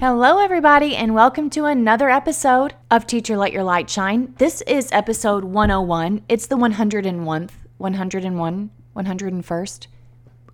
Hello, 0.00 0.38
everybody, 0.38 0.96
and 0.96 1.14
welcome 1.14 1.50
to 1.50 1.66
another 1.66 2.08
episode 2.08 2.72
of 2.90 3.06
Teacher 3.06 3.36
Let 3.36 3.52
Your 3.52 3.64
Light 3.64 3.90
Shine. 3.90 4.32
This 4.38 4.62
is 4.62 4.88
episode 4.92 5.44
101. 5.44 6.24
It's 6.26 6.46
the 6.46 6.56
101th, 6.56 7.50
101, 7.76 8.70
101st. 8.96 9.86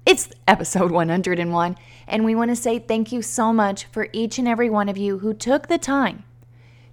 It's 0.04 0.30
episode 0.48 0.90
101, 0.90 1.76
and 2.08 2.24
we 2.24 2.34
want 2.34 2.50
to 2.50 2.56
say 2.56 2.80
thank 2.80 3.12
you 3.12 3.22
so 3.22 3.52
much 3.52 3.84
for 3.84 4.08
each 4.12 4.36
and 4.40 4.48
every 4.48 4.68
one 4.68 4.88
of 4.88 4.98
you 4.98 5.18
who 5.18 5.32
took 5.32 5.68
the 5.68 5.78
time 5.78 6.24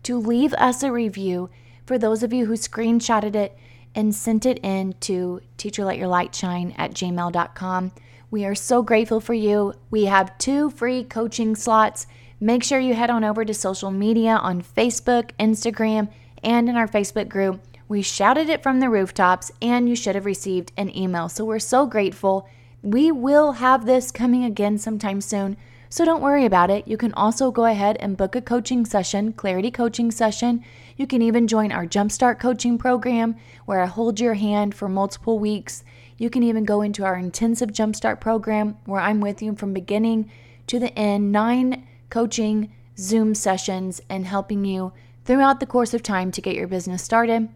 to 0.03 0.19
leave 0.19 0.53
us 0.53 0.83
a 0.83 0.91
review. 0.91 1.49
For 1.87 1.97
those 1.97 2.21
of 2.21 2.33
you 2.33 2.45
who 2.45 2.53
screenshotted 2.53 3.33
it 3.33 3.57
and 3.95 4.13
sent 4.13 4.45
it 4.45 4.59
in 4.59 4.93
to 4.99 5.41
teacherletyourlightshine 5.57 6.75
at 6.77 6.93
gmail.com. 6.93 7.93
We 8.29 8.45
are 8.45 8.53
so 8.53 8.83
grateful 8.83 9.19
for 9.19 9.33
you. 9.33 9.73
We 9.89 10.05
have 10.05 10.37
two 10.37 10.69
free 10.69 11.03
coaching 11.03 11.55
slots 11.55 12.05
Make 12.43 12.65
sure 12.65 12.77
you 12.77 12.93
head 12.93 13.09
on 13.09 13.23
over 13.23 13.45
to 13.45 13.53
social 13.53 13.89
media 13.89 14.31
on 14.35 14.61
Facebook, 14.61 15.31
Instagram, 15.39 16.09
and 16.43 16.67
in 16.67 16.75
our 16.75 16.89
Facebook 16.89 17.29
group. 17.29 17.61
We 17.87 18.01
shouted 18.01 18.49
it 18.49 18.61
from 18.61 18.81
the 18.81 18.89
rooftops, 18.89 19.49
and 19.61 19.87
you 19.87 19.95
should 19.95 20.15
have 20.15 20.25
received 20.25 20.73
an 20.75 20.93
email. 20.93 21.29
So 21.29 21.45
we're 21.45 21.59
so 21.59 21.85
grateful. 21.85 22.45
We 22.81 23.13
will 23.13 23.53
have 23.53 23.85
this 23.85 24.11
coming 24.11 24.43
again 24.43 24.77
sometime 24.77 25.21
soon. 25.21 25.55
So 25.87 26.03
don't 26.03 26.21
worry 26.21 26.43
about 26.43 26.69
it. 26.69 26.85
You 26.85 26.97
can 26.97 27.13
also 27.13 27.49
go 27.49 27.63
ahead 27.63 27.95
and 28.01 28.17
book 28.17 28.35
a 28.35 28.41
coaching 28.41 28.83
session, 28.83 29.31
Clarity 29.31 29.71
Coaching 29.71 30.11
Session. 30.11 30.65
You 30.97 31.07
can 31.07 31.21
even 31.21 31.47
join 31.47 31.71
our 31.71 31.85
Jumpstart 31.85 32.39
Coaching 32.41 32.77
Program, 32.77 33.37
where 33.63 33.79
I 33.79 33.85
hold 33.85 34.19
your 34.19 34.33
hand 34.33 34.75
for 34.75 34.89
multiple 34.89 35.39
weeks. 35.39 35.85
You 36.17 36.29
can 36.29 36.43
even 36.43 36.65
go 36.65 36.81
into 36.81 37.05
our 37.05 37.15
Intensive 37.15 37.69
Jumpstart 37.69 38.19
Program, 38.19 38.75
where 38.83 38.99
I'm 38.99 39.21
with 39.21 39.41
you 39.41 39.55
from 39.55 39.73
beginning 39.73 40.29
to 40.67 40.77
the 40.77 40.93
end. 40.99 41.31
Nine 41.31 41.87
coaching, 42.13 42.71
Zoom 42.95 43.33
sessions, 43.33 43.99
and 44.07 44.27
helping 44.27 44.63
you 44.63 44.93
throughout 45.25 45.59
the 45.59 45.65
course 45.65 45.95
of 45.95 46.03
time 46.03 46.31
to 46.31 46.43
get 46.43 46.55
your 46.55 46.67
business 46.67 47.01
started. 47.01 47.49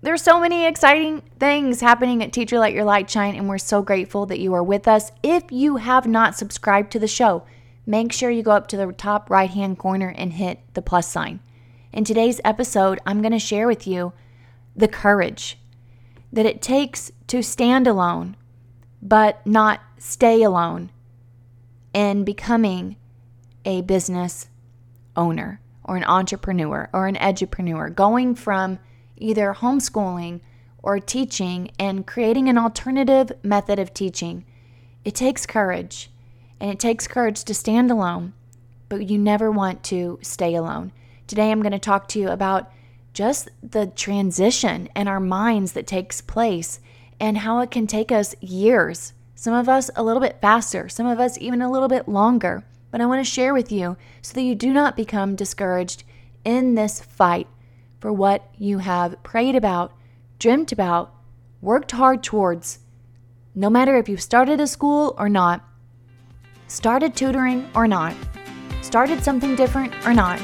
There's 0.00 0.22
so 0.22 0.38
many 0.38 0.64
exciting 0.64 1.22
things 1.40 1.80
happening 1.80 2.22
at 2.22 2.32
Teacher 2.32 2.60
Let 2.60 2.72
Your 2.72 2.84
Light 2.84 3.10
Shine, 3.10 3.34
and 3.34 3.48
we're 3.48 3.58
so 3.58 3.82
grateful 3.82 4.26
that 4.26 4.38
you 4.38 4.54
are 4.54 4.62
with 4.62 4.86
us. 4.86 5.10
If 5.24 5.50
you 5.50 5.78
have 5.78 6.06
not 6.06 6.36
subscribed 6.36 6.92
to 6.92 7.00
the 7.00 7.08
show, 7.08 7.42
make 7.84 8.12
sure 8.12 8.30
you 8.30 8.44
go 8.44 8.52
up 8.52 8.68
to 8.68 8.76
the 8.76 8.92
top 8.92 9.28
right 9.28 9.50
hand 9.50 9.76
corner 9.76 10.14
and 10.16 10.34
hit 10.34 10.60
the 10.74 10.82
plus 10.82 11.10
sign. 11.10 11.40
In 11.92 12.04
today's 12.04 12.40
episode, 12.44 13.00
I'm 13.04 13.20
going 13.20 13.32
to 13.32 13.40
share 13.40 13.66
with 13.66 13.88
you 13.88 14.12
the 14.76 14.86
courage 14.86 15.58
that 16.32 16.46
it 16.46 16.62
takes 16.62 17.10
to 17.26 17.42
stand 17.42 17.88
alone, 17.88 18.36
but 19.02 19.44
not 19.44 19.80
stay 19.98 20.44
alone 20.44 20.92
in 21.92 22.22
becoming 22.22 22.94
a 23.64 23.82
business 23.82 24.48
owner 25.16 25.60
or 25.84 25.96
an 25.96 26.04
entrepreneur 26.04 26.88
or 26.92 27.06
an 27.06 27.16
edupreneur, 27.16 27.94
going 27.94 28.34
from 28.34 28.78
either 29.16 29.54
homeschooling 29.54 30.40
or 30.82 30.98
teaching 30.98 31.70
and 31.78 32.06
creating 32.06 32.48
an 32.48 32.58
alternative 32.58 33.32
method 33.42 33.78
of 33.78 33.92
teaching. 33.92 34.44
It 35.04 35.14
takes 35.14 35.46
courage, 35.46 36.10
and 36.58 36.70
it 36.70 36.78
takes 36.78 37.08
courage 37.08 37.44
to 37.44 37.54
stand 37.54 37.90
alone, 37.90 38.32
but 38.88 39.08
you 39.08 39.18
never 39.18 39.50
want 39.50 39.82
to 39.84 40.18
stay 40.22 40.54
alone. 40.54 40.92
Today, 41.26 41.50
I'm 41.50 41.62
going 41.62 41.72
to 41.72 41.78
talk 41.78 42.08
to 42.08 42.18
you 42.18 42.28
about 42.28 42.70
just 43.12 43.48
the 43.62 43.86
transition 43.86 44.88
in 44.94 45.08
our 45.08 45.20
minds 45.20 45.72
that 45.72 45.86
takes 45.86 46.20
place 46.20 46.80
and 47.18 47.38
how 47.38 47.60
it 47.60 47.70
can 47.70 47.86
take 47.86 48.12
us 48.12 48.34
years. 48.40 49.12
Some 49.34 49.54
of 49.54 49.68
us 49.68 49.90
a 49.96 50.02
little 50.02 50.20
bit 50.20 50.40
faster, 50.40 50.88
some 50.88 51.06
of 51.06 51.18
us 51.18 51.38
even 51.38 51.62
a 51.62 51.70
little 51.70 51.88
bit 51.88 52.08
longer 52.08 52.64
but 52.90 53.00
I 53.00 53.06
want 53.06 53.24
to 53.24 53.30
share 53.30 53.54
with 53.54 53.70
you 53.70 53.96
so 54.22 54.34
that 54.34 54.42
you 54.42 54.54
do 54.54 54.72
not 54.72 54.96
become 54.96 55.36
discouraged 55.36 56.04
in 56.44 56.74
this 56.74 57.00
fight 57.00 57.46
for 58.00 58.12
what 58.12 58.50
you 58.56 58.78
have 58.78 59.22
prayed 59.22 59.54
about, 59.54 59.92
dreamt 60.38 60.72
about, 60.72 61.14
worked 61.60 61.92
hard 61.92 62.22
towards. 62.22 62.80
No 63.54 63.68
matter 63.68 63.96
if 63.96 64.08
you've 64.08 64.22
started 64.22 64.60
a 64.60 64.66
school 64.66 65.14
or 65.18 65.28
not, 65.28 65.64
started 66.66 67.14
tutoring 67.14 67.68
or 67.74 67.86
not, 67.86 68.14
started 68.80 69.22
something 69.22 69.54
different 69.54 69.92
or 70.06 70.14
not, 70.14 70.40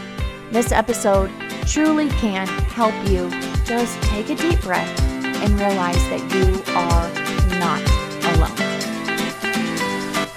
this 0.53 0.73
episode 0.73 1.31
truly 1.67 2.09
can 2.11 2.47
help 2.47 2.95
you 3.09 3.29
just 3.65 4.01
take 4.03 4.31
a 4.31 4.35
deep 4.35 4.61
breath 4.61 5.01
and 5.01 5.59
realize 5.59 5.97
that 6.09 6.21
you 6.33 6.63
are 6.75 7.59
not 7.59 8.06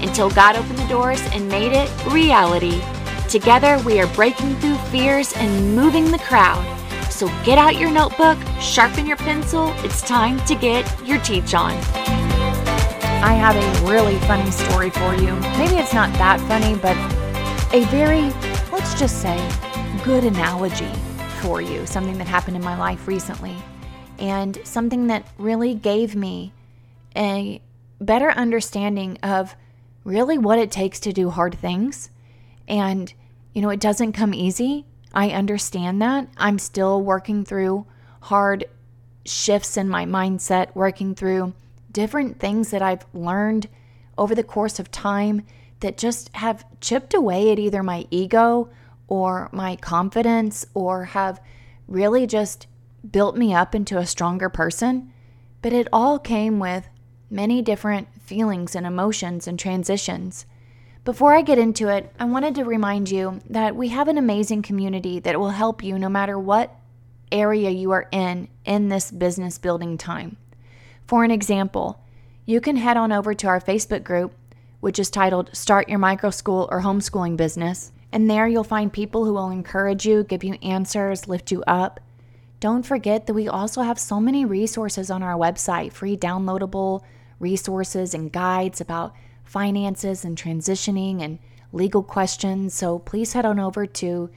until 0.00 0.30
God 0.30 0.56
opened 0.56 0.78
the 0.78 0.88
doors 0.88 1.20
and 1.32 1.48
made 1.48 1.72
it 1.72 1.90
reality. 2.06 2.80
Together, 3.28 3.78
we 3.84 4.00
are 4.00 4.06
breaking 4.14 4.54
through 4.56 4.76
fears 4.90 5.32
and 5.34 5.74
moving 5.74 6.10
the 6.10 6.18
crowd. 6.18 6.64
So 7.10 7.28
get 7.44 7.58
out 7.58 7.76
your 7.76 7.90
notebook, 7.90 8.38
sharpen 8.60 9.06
your 9.06 9.16
pencil. 9.16 9.72
It's 9.78 10.02
time 10.02 10.38
to 10.46 10.54
get 10.54 10.84
your 11.06 11.18
teach 11.20 11.54
on. 11.54 11.72
I 13.22 13.32
have 13.32 13.56
a 13.56 13.90
really 13.90 14.18
funny 14.20 14.50
story 14.50 14.90
for 14.90 15.14
you. 15.14 15.34
Maybe 15.58 15.76
it's 15.76 15.94
not 15.94 16.12
that 16.14 16.38
funny, 16.40 16.76
but 16.76 16.96
a 17.74 17.84
very, 17.86 18.30
let's 18.70 18.98
just 18.98 19.22
say, 19.22 19.36
good 20.04 20.24
analogy 20.24 20.92
for 21.40 21.60
you. 21.60 21.86
Something 21.86 22.18
that 22.18 22.26
happened 22.26 22.56
in 22.56 22.62
my 22.62 22.78
life 22.78 23.08
recently, 23.08 23.56
and 24.18 24.58
something 24.64 25.08
that 25.08 25.26
really 25.38 25.74
gave 25.74 26.14
me 26.14 26.52
a 27.16 27.60
better 28.00 28.30
understanding 28.30 29.18
of 29.22 29.56
really 30.06 30.38
what 30.38 30.58
it 30.58 30.70
takes 30.70 31.00
to 31.00 31.12
do 31.12 31.28
hard 31.30 31.58
things. 31.58 32.10
And, 32.68 33.12
you 33.52 33.60
know, 33.60 33.70
it 33.70 33.80
doesn't 33.80 34.12
come 34.12 34.32
easy. 34.32 34.86
I 35.12 35.30
understand 35.30 36.00
that. 36.00 36.28
I'm 36.36 36.60
still 36.60 37.02
working 37.02 37.44
through 37.44 37.86
hard 38.22 38.66
shifts 39.24 39.76
in 39.76 39.88
my 39.88 40.06
mindset, 40.06 40.74
working 40.76 41.16
through 41.16 41.54
different 41.90 42.38
things 42.38 42.70
that 42.70 42.82
I've 42.82 43.04
learned 43.12 43.68
over 44.16 44.34
the 44.34 44.44
course 44.44 44.78
of 44.78 44.92
time 44.92 45.42
that 45.80 45.98
just 45.98 46.34
have 46.36 46.64
chipped 46.80 47.12
away 47.12 47.50
at 47.50 47.58
either 47.58 47.82
my 47.82 48.06
ego 48.10 48.70
or 49.08 49.48
my 49.52 49.74
confidence 49.74 50.66
or 50.72 51.06
have 51.06 51.40
really 51.88 52.26
just 52.26 52.68
built 53.10 53.36
me 53.36 53.52
up 53.52 53.74
into 53.74 53.98
a 53.98 54.06
stronger 54.06 54.48
person. 54.48 55.12
But 55.62 55.72
it 55.72 55.88
all 55.92 56.20
came 56.20 56.60
with 56.60 56.88
many 57.28 57.60
different 57.60 58.06
feelings 58.26 58.74
and 58.74 58.86
emotions 58.86 59.46
and 59.46 59.58
transitions. 59.58 60.46
Before 61.04 61.34
I 61.34 61.42
get 61.42 61.58
into 61.58 61.88
it, 61.88 62.12
I 62.18 62.24
wanted 62.24 62.56
to 62.56 62.64
remind 62.64 63.10
you 63.10 63.40
that 63.48 63.76
we 63.76 63.88
have 63.88 64.08
an 64.08 64.18
amazing 64.18 64.62
community 64.62 65.20
that 65.20 65.38
will 65.38 65.50
help 65.50 65.82
you 65.82 65.98
no 65.98 66.08
matter 66.08 66.36
what 66.36 66.74
area 67.30 67.70
you 67.70 67.92
are 67.92 68.08
in 68.10 68.48
in 68.64 68.88
this 68.88 69.12
business 69.12 69.58
building 69.58 69.96
time. 69.98 70.36
For 71.06 71.22
an 71.22 71.30
example, 71.30 72.00
you 72.44 72.60
can 72.60 72.76
head 72.76 72.96
on 72.96 73.12
over 73.12 73.34
to 73.34 73.46
our 73.46 73.60
Facebook 73.60 74.02
group, 74.02 74.34
which 74.80 74.98
is 74.98 75.08
titled 75.08 75.50
Start 75.54 75.88
Your 75.88 76.00
Micro 76.00 76.30
School 76.30 76.68
or 76.72 76.82
Homeschooling 76.82 77.36
Business, 77.36 77.92
and 78.10 78.28
there 78.28 78.48
you'll 78.48 78.64
find 78.64 78.92
people 78.92 79.24
who 79.24 79.34
will 79.34 79.50
encourage 79.50 80.06
you, 80.06 80.24
give 80.24 80.42
you 80.42 80.54
answers, 80.54 81.28
lift 81.28 81.52
you 81.52 81.62
up. 81.68 82.00
Don't 82.58 82.84
forget 82.84 83.26
that 83.26 83.34
we 83.34 83.46
also 83.46 83.82
have 83.82 83.98
so 83.98 84.18
many 84.18 84.44
resources 84.44 85.10
on 85.10 85.22
our 85.22 85.38
website, 85.38 85.92
free 85.92 86.16
downloadable 86.16 87.02
resources 87.38 88.14
and 88.14 88.32
guides 88.32 88.80
about 88.80 89.14
finances 89.44 90.24
and 90.24 90.36
transitioning 90.36 91.22
and 91.22 91.38
legal 91.72 92.02
questions. 92.02 92.74
So 92.74 92.98
please 92.98 93.32
head 93.32 93.44
on 93.44 93.60
over 93.60 93.86
to 93.86 94.28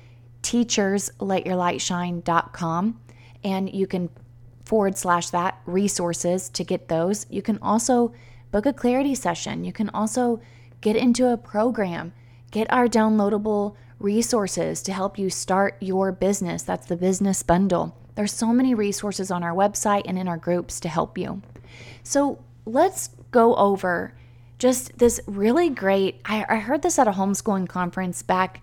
teachersletyourlightshine.com 0.44 3.00
and 3.44 3.74
you 3.74 3.88
can 3.88 4.10
forward 4.66 4.98
slash 4.98 5.30
that 5.31 5.60
resources 5.66 6.50
to 6.50 6.63
get 6.63 6.88
those. 6.88 7.25
You 7.30 7.42
can 7.42 7.57
also 7.62 8.13
book 8.51 8.66
a 8.66 8.74
clarity 8.74 9.16
session. 9.16 9.63
You 9.63 9.74
can 9.74 9.90
also 9.90 10.42
get 10.81 10.96
into 10.96 11.31
a 11.31 11.38
program, 11.38 12.13
get 12.51 12.72
our 12.72 12.88
downloadable 12.88 13.75
resources 14.00 14.81
to 14.84 14.94
help 14.94 15.18
you 15.18 15.30
start 15.30 15.75
your 15.80 16.12
business. 16.12 16.63
That's 16.63 16.88
the 16.88 16.96
business 16.96 17.44
bundle. 17.44 17.96
There's 18.16 18.34
so 18.34 18.48
many 18.48 18.74
resources 18.74 19.31
on 19.31 19.44
our 19.44 19.54
website 19.54 20.04
and 20.06 20.18
in 20.18 20.28
our 20.28 20.38
groups 20.38 20.80
to 20.81 20.90
help 20.90 21.18
you. 21.18 21.42
So 22.04 22.44
let's 22.69 23.10
go 23.31 23.56
over 23.56 24.13
just 24.57 24.98
this 24.98 25.19
really 25.25 25.69
great. 25.69 26.21
I, 26.25 26.45
I 26.50 26.56
heard 26.57 26.81
this 26.81 27.00
at 27.00 27.07
a 27.07 27.12
homeschooling 27.12 27.68
conference 27.68 28.21
back 28.21 28.62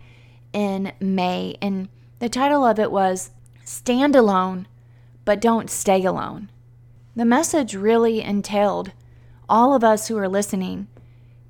in 0.52 0.92
May, 1.00 1.56
and 1.60 1.88
the 2.18 2.28
title 2.28 2.64
of 2.64 2.78
it 2.78 2.92
was 2.92 3.30
Stand 3.64 4.14
Alone, 4.14 4.68
but 5.24 5.40
Don't 5.40 5.70
Stay 5.70 6.04
Alone. 6.04 6.50
The 7.14 7.24
message 7.24 7.74
really 7.74 8.20
entailed 8.20 8.92
all 9.48 9.74
of 9.74 9.82
us 9.82 10.08
who 10.08 10.18
are 10.18 10.28
listening 10.28 10.86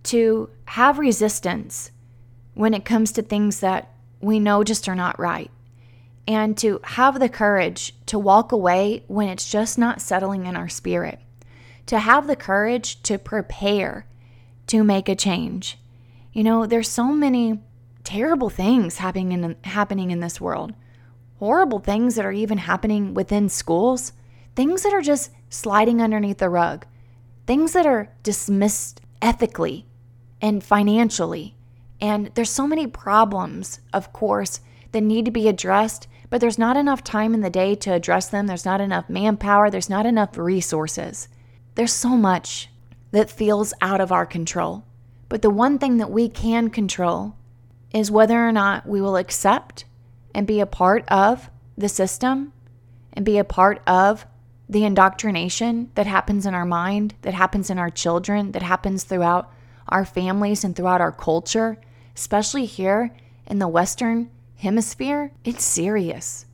to 0.04 0.50
have 0.66 0.98
resistance 0.98 1.90
when 2.54 2.72
it 2.72 2.84
comes 2.84 3.12
to 3.12 3.22
things 3.22 3.60
that 3.60 3.92
we 4.20 4.38
know 4.38 4.64
just 4.64 4.88
are 4.88 4.94
not 4.94 5.18
right, 5.18 5.50
and 6.26 6.56
to 6.58 6.80
have 6.84 7.18
the 7.18 7.28
courage 7.28 7.94
to 8.06 8.18
walk 8.18 8.52
away 8.52 9.04
when 9.08 9.28
it's 9.28 9.50
just 9.50 9.76
not 9.76 10.00
settling 10.00 10.46
in 10.46 10.56
our 10.56 10.68
spirit, 10.68 11.20
to 11.86 11.98
have 11.98 12.26
the 12.26 12.36
courage 12.36 13.02
to 13.02 13.18
prepare 13.18 14.06
to 14.66 14.82
make 14.82 15.08
a 15.08 15.14
change. 15.14 15.78
You 16.32 16.44
know, 16.44 16.66
there's 16.66 16.88
so 16.88 17.06
many 17.06 17.60
terrible 18.04 18.50
things 18.50 18.98
happening 18.98 19.32
in 19.32 19.56
happening 19.64 20.10
in 20.10 20.20
this 20.20 20.40
world. 20.40 20.74
Horrible 21.38 21.80
things 21.80 22.14
that 22.14 22.24
are 22.24 22.32
even 22.32 22.58
happening 22.58 23.14
within 23.14 23.48
schools, 23.48 24.12
things 24.54 24.82
that 24.82 24.94
are 24.94 25.02
just 25.02 25.30
sliding 25.50 26.00
underneath 26.00 26.38
the 26.38 26.48
rug, 26.48 26.86
things 27.46 27.72
that 27.72 27.86
are 27.86 28.10
dismissed 28.22 29.00
ethically 29.22 29.86
and 30.40 30.62
financially. 30.62 31.54
And 32.00 32.30
there's 32.34 32.50
so 32.50 32.66
many 32.66 32.86
problems, 32.86 33.80
of 33.92 34.12
course, 34.12 34.60
that 34.92 35.02
need 35.02 35.24
to 35.24 35.30
be 35.30 35.48
addressed, 35.48 36.08
but 36.30 36.40
there's 36.40 36.58
not 36.58 36.76
enough 36.76 37.04
time 37.04 37.34
in 37.34 37.40
the 37.40 37.50
day 37.50 37.74
to 37.76 37.92
address 37.92 38.28
them. 38.28 38.46
There's 38.46 38.64
not 38.64 38.80
enough 38.80 39.08
manpower, 39.08 39.70
there's 39.70 39.90
not 39.90 40.06
enough 40.06 40.36
resources. 40.36 41.28
There's 41.76 41.92
so 41.92 42.16
much 42.16 42.70
that 43.12 43.30
feels 43.30 43.72
out 43.80 44.00
of 44.00 44.10
our 44.10 44.26
control. 44.26 44.84
But 45.28 45.42
the 45.42 45.50
one 45.50 45.78
thing 45.78 45.98
that 45.98 46.10
we 46.10 46.28
can 46.28 46.70
control 46.70 47.36
is 47.92 48.10
whether 48.10 48.46
or 48.46 48.50
not 48.50 48.86
we 48.86 49.00
will 49.00 49.16
accept 49.16 49.84
and 50.34 50.46
be 50.46 50.60
a 50.60 50.66
part 50.66 51.04
of 51.08 51.50
the 51.76 51.88
system 51.88 52.52
and 53.12 53.24
be 53.24 53.38
a 53.38 53.44
part 53.44 53.82
of 53.86 54.26
the 54.68 54.84
indoctrination 54.84 55.90
that 55.94 56.06
happens 56.06 56.46
in 56.46 56.54
our 56.54 56.64
mind, 56.64 57.14
that 57.22 57.34
happens 57.34 57.70
in 57.70 57.78
our 57.78 57.90
children, 57.90 58.52
that 58.52 58.62
happens 58.62 59.04
throughout 59.04 59.52
our 59.88 60.04
families 60.04 60.64
and 60.64 60.74
throughout 60.74 61.00
our 61.00 61.12
culture, 61.12 61.78
especially 62.16 62.64
here 62.64 63.14
in 63.46 63.58
the 63.58 63.68
Western 63.68 64.30
hemisphere, 64.56 65.30
it's 65.44 65.64
serious. 65.64 66.46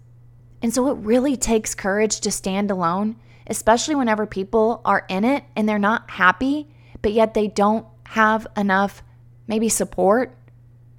And 0.60 0.74
so 0.74 0.88
it 0.88 0.98
really 0.98 1.36
takes 1.36 1.74
courage 1.74 2.20
to 2.20 2.30
stand 2.30 2.70
alone 2.70 3.16
especially 3.46 3.94
whenever 3.94 4.26
people 4.26 4.80
are 4.84 5.04
in 5.08 5.24
it 5.24 5.44
and 5.56 5.68
they're 5.68 5.78
not 5.78 6.10
happy, 6.10 6.68
but 7.00 7.12
yet 7.12 7.34
they 7.34 7.48
don't 7.48 7.86
have 8.04 8.46
enough 8.56 9.02
maybe 9.46 9.68
support 9.68 10.36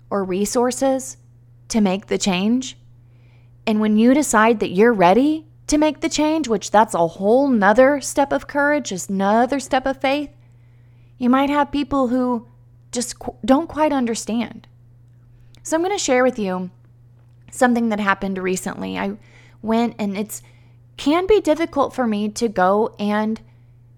or 0.09 0.23
resources 0.23 1.17
to 1.69 1.81
make 1.81 2.07
the 2.07 2.17
change. 2.17 2.77
And 3.65 3.79
when 3.79 3.97
you 3.97 4.13
decide 4.13 4.59
that 4.59 4.71
you're 4.71 4.93
ready 4.93 5.45
to 5.67 5.77
make 5.77 6.01
the 6.01 6.09
change, 6.09 6.47
which 6.47 6.71
that's 6.71 6.93
a 6.93 7.07
whole 7.07 7.47
nother 7.47 8.01
step 8.01 8.33
of 8.33 8.47
courage, 8.47 8.89
just 8.89 9.09
another 9.09 9.59
step 9.59 9.85
of 9.85 10.01
faith, 10.01 10.29
you 11.17 11.29
might 11.29 11.49
have 11.49 11.71
people 11.71 12.09
who 12.09 12.47
just 12.91 13.15
don't 13.45 13.69
quite 13.69 13.93
understand. 13.93 14.67
So 15.63 15.77
I'm 15.77 15.81
going 15.81 15.95
to 15.95 16.03
share 16.03 16.23
with 16.23 16.37
you 16.37 16.69
something 17.51 17.89
that 17.89 17.99
happened 17.99 18.37
recently. 18.37 18.97
I 18.99 19.17
went 19.61 19.95
and 19.97 20.17
it's 20.17 20.41
can 20.97 21.27
be 21.27 21.41
difficult 21.41 21.93
for 21.93 22.07
me 22.07 22.29
to 22.29 22.47
go 22.47 22.95
and 22.99 23.41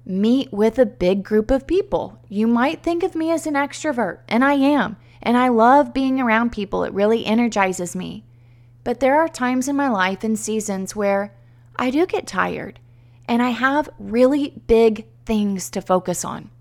meet 0.06 0.54
with 0.54 0.78
a 0.78 0.86
big 0.86 1.24
group 1.24 1.50
of 1.52 1.68
people. 1.68 2.20
You 2.30 2.48
might 2.48 2.84
think 2.84 3.04
of 3.04 3.16
me 3.16 3.32
as 3.32 3.48
an 3.48 3.56
extrovert, 3.56 4.20
and 4.28 4.44
I 4.44 4.54
am, 4.54 4.98
and 5.22 5.38
I 5.38 5.48
love 5.48 5.94
being 5.94 6.22
around 6.22 6.52
people. 6.52 6.84
It 6.84 6.94
really 6.94 7.26
energizes 7.26 7.96
me. 7.96 8.24
But 8.84 9.00
there 9.00 9.20
are 9.20 9.28
times 9.28 9.68
in 9.68 9.76
my 9.76 9.90
life 9.90 10.24
and 10.24 10.38
seasons 10.38 10.96
where 10.96 11.34
I 11.76 11.90
do 11.90 12.06
get 12.06 12.28
tired, 12.28 12.80
and 13.28 13.42
I 13.42 13.50
have 13.50 13.90
really 13.98 14.62
big 14.68 15.08
things 15.26 15.70
to 15.72 15.82
focus 15.82 16.24
on. 16.24 16.52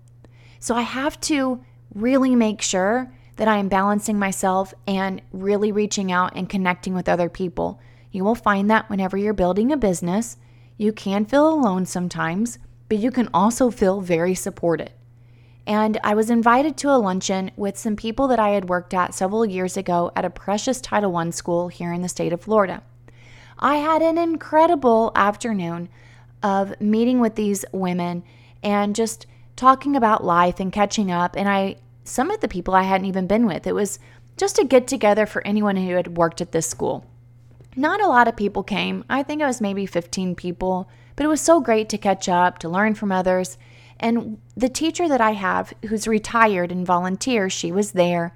So 0.59 0.75
I 0.75 0.81
have 0.81 1.21
to 1.21 1.63
really 1.93 2.35
make 2.35 2.61
sure 2.61 3.13
that 3.35 3.47
I 3.47 3.57
am 3.57 3.67
balancing 3.67 4.17
myself 4.17 4.73
and 4.87 5.21
really 5.31 5.71
reaching 5.71 6.11
out 6.11 6.33
and 6.35 6.49
connecting 6.49 6.93
with 6.93 7.07
other 7.07 7.29
people 7.29 7.79
you 8.15 8.23
will 8.23 8.35
find 8.35 8.69
that 8.69 8.89
whenever 8.89 9.17
you're 9.17 9.33
building 9.33 9.71
a 9.71 9.77
business, 9.77 10.37
you 10.77 10.93
can 10.93 11.25
feel 11.25 11.47
alone 11.47 11.85
sometimes, 11.85 12.57
but 12.87 12.97
you 12.97 13.11
can 13.11 13.29
also 13.33 13.69
feel 13.69 13.99
very 13.99 14.33
supported. 14.33 14.91
And 15.67 15.99
I 16.03 16.13
was 16.13 16.29
invited 16.29 16.77
to 16.77 16.89
a 16.89 16.97
luncheon 16.97 17.51
with 17.57 17.77
some 17.77 17.95
people 17.95 18.27
that 18.29 18.39
I 18.39 18.49
had 18.49 18.69
worked 18.69 18.93
at 18.93 19.13
several 19.13 19.45
years 19.45 19.75
ago 19.75 20.11
at 20.15 20.23
a 20.23 20.29
precious 20.29 20.79
Title 20.79 21.15
I 21.17 21.29
school 21.31 21.67
here 21.67 21.91
in 21.91 22.01
the 22.01 22.09
state 22.09 22.31
of 22.31 22.41
Florida. 22.41 22.83
I 23.59 23.77
had 23.77 24.01
an 24.01 24.17
incredible 24.17 25.11
afternoon 25.15 25.89
of 26.41 26.79
meeting 26.79 27.19
with 27.19 27.35
these 27.35 27.65
women 27.71 28.23
and 28.61 28.95
just 28.95 29.25
talking 29.55 29.95
about 29.95 30.23
life 30.23 30.59
and 30.59 30.71
catching 30.71 31.11
up. 31.11 31.35
And 31.35 31.49
I, 31.49 31.77
some 32.03 32.29
of 32.31 32.41
the 32.41 32.47
people 32.47 32.75
I 32.75 32.83
hadn't 32.83 33.07
even 33.07 33.27
been 33.27 33.45
with, 33.45 33.65
it 33.65 33.73
was 33.73 33.99
just 34.37 34.59
a 34.59 34.63
get 34.63 34.87
together 34.87 35.25
for 35.25 35.45
anyone 35.45 35.75
who 35.75 35.95
had 35.95 36.17
worked 36.17 36.41
at 36.41 36.51
this 36.51 36.67
school. 36.67 37.05
Not 37.75 38.01
a 38.01 38.07
lot 38.07 38.27
of 38.27 38.35
people 38.35 38.63
came. 38.63 39.03
I 39.09 39.23
think 39.23 39.41
it 39.41 39.45
was 39.45 39.59
maybe 39.59 39.85
15 39.85 40.35
people, 40.35 40.89
but 41.15 41.25
it 41.25 41.29
was 41.29 41.41
so 41.41 41.59
great 41.59 41.89
to 41.89 41.97
catch 41.97 42.29
up, 42.29 42.59
to 42.59 42.69
learn 42.69 42.95
from 42.95 43.11
others. 43.11 43.57
And 43.99 44.39
the 44.55 44.69
teacher 44.69 45.07
that 45.07 45.21
I 45.21 45.31
have, 45.31 45.73
who's 45.87 46.07
retired 46.07 46.71
and 46.71 46.85
volunteer, 46.85 47.49
she 47.49 47.71
was 47.71 47.91
there. 47.91 48.35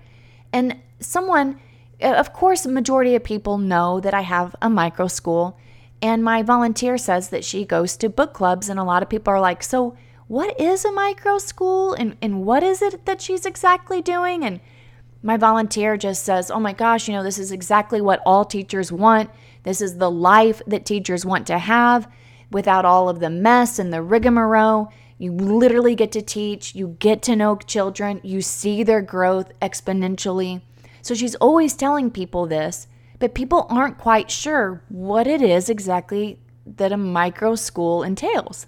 And 0.51 0.77
someone, 0.99 1.59
uh, 2.01 2.13
of 2.13 2.33
course, 2.33 2.65
majority 2.65 3.15
of 3.15 3.23
people 3.23 3.57
know 3.57 3.99
that 3.99 4.13
I 4.13 4.21
have 4.21 4.55
a 4.61 4.69
micro 4.69 5.07
school. 5.07 5.57
And 6.01 6.23
my 6.23 6.43
volunteer 6.43 6.97
says 6.97 7.29
that 7.29 7.43
she 7.43 7.65
goes 7.65 7.97
to 7.97 8.09
book 8.09 8.33
clubs, 8.33 8.69
and 8.69 8.79
a 8.79 8.85
lot 8.85 9.03
of 9.03 9.09
people 9.09 9.33
are 9.33 9.39
like, 9.39 9.63
So, 9.63 9.97
what 10.27 10.59
is 10.59 10.85
a 10.85 10.91
micro 10.91 11.39
school? 11.39 11.93
And, 11.93 12.15
and 12.21 12.45
what 12.45 12.63
is 12.63 12.81
it 12.81 13.05
that 13.05 13.19
she's 13.19 13.45
exactly 13.45 14.01
doing? 14.01 14.45
And 14.45 14.61
my 15.21 15.37
volunteer 15.37 15.97
just 15.97 16.23
says, 16.23 16.49
Oh 16.49 16.59
my 16.59 16.73
gosh, 16.73 17.07
you 17.07 17.13
know, 17.13 17.23
this 17.23 17.39
is 17.39 17.51
exactly 17.51 18.01
what 18.01 18.21
all 18.25 18.45
teachers 18.45 18.91
want. 18.91 19.29
This 19.63 19.81
is 19.81 19.97
the 19.97 20.11
life 20.11 20.61
that 20.67 20.85
teachers 20.85 21.25
want 21.25 21.47
to 21.47 21.59
have 21.59 22.09
without 22.51 22.85
all 22.85 23.09
of 23.09 23.19
the 23.19 23.29
mess 23.29 23.79
and 23.79 23.91
the 23.91 24.01
rigmarole. 24.01 24.91
You 25.17 25.33
literally 25.33 25.95
get 25.95 26.13
to 26.13 26.21
teach, 26.21 26.73
you 26.73 26.95
get 26.99 27.21
to 27.23 27.35
know 27.35 27.57
children, 27.57 28.21
you 28.23 28.41
see 28.41 28.83
their 28.83 29.01
growth 29.01 29.51
exponentially. 29.59 30.61
So 31.01 31.13
she's 31.13 31.35
always 31.35 31.75
telling 31.75 32.09
people 32.09 32.45
this, 32.45 32.87
but 33.19 33.33
people 33.33 33.67
aren't 33.69 33.97
quite 33.97 34.31
sure 34.31 34.81
what 34.87 35.27
it 35.27 35.41
is 35.41 35.69
exactly 35.69 36.39
that 36.65 36.93
a 36.93 36.97
micro 36.97 37.55
school 37.55 38.03
entails. 38.03 38.67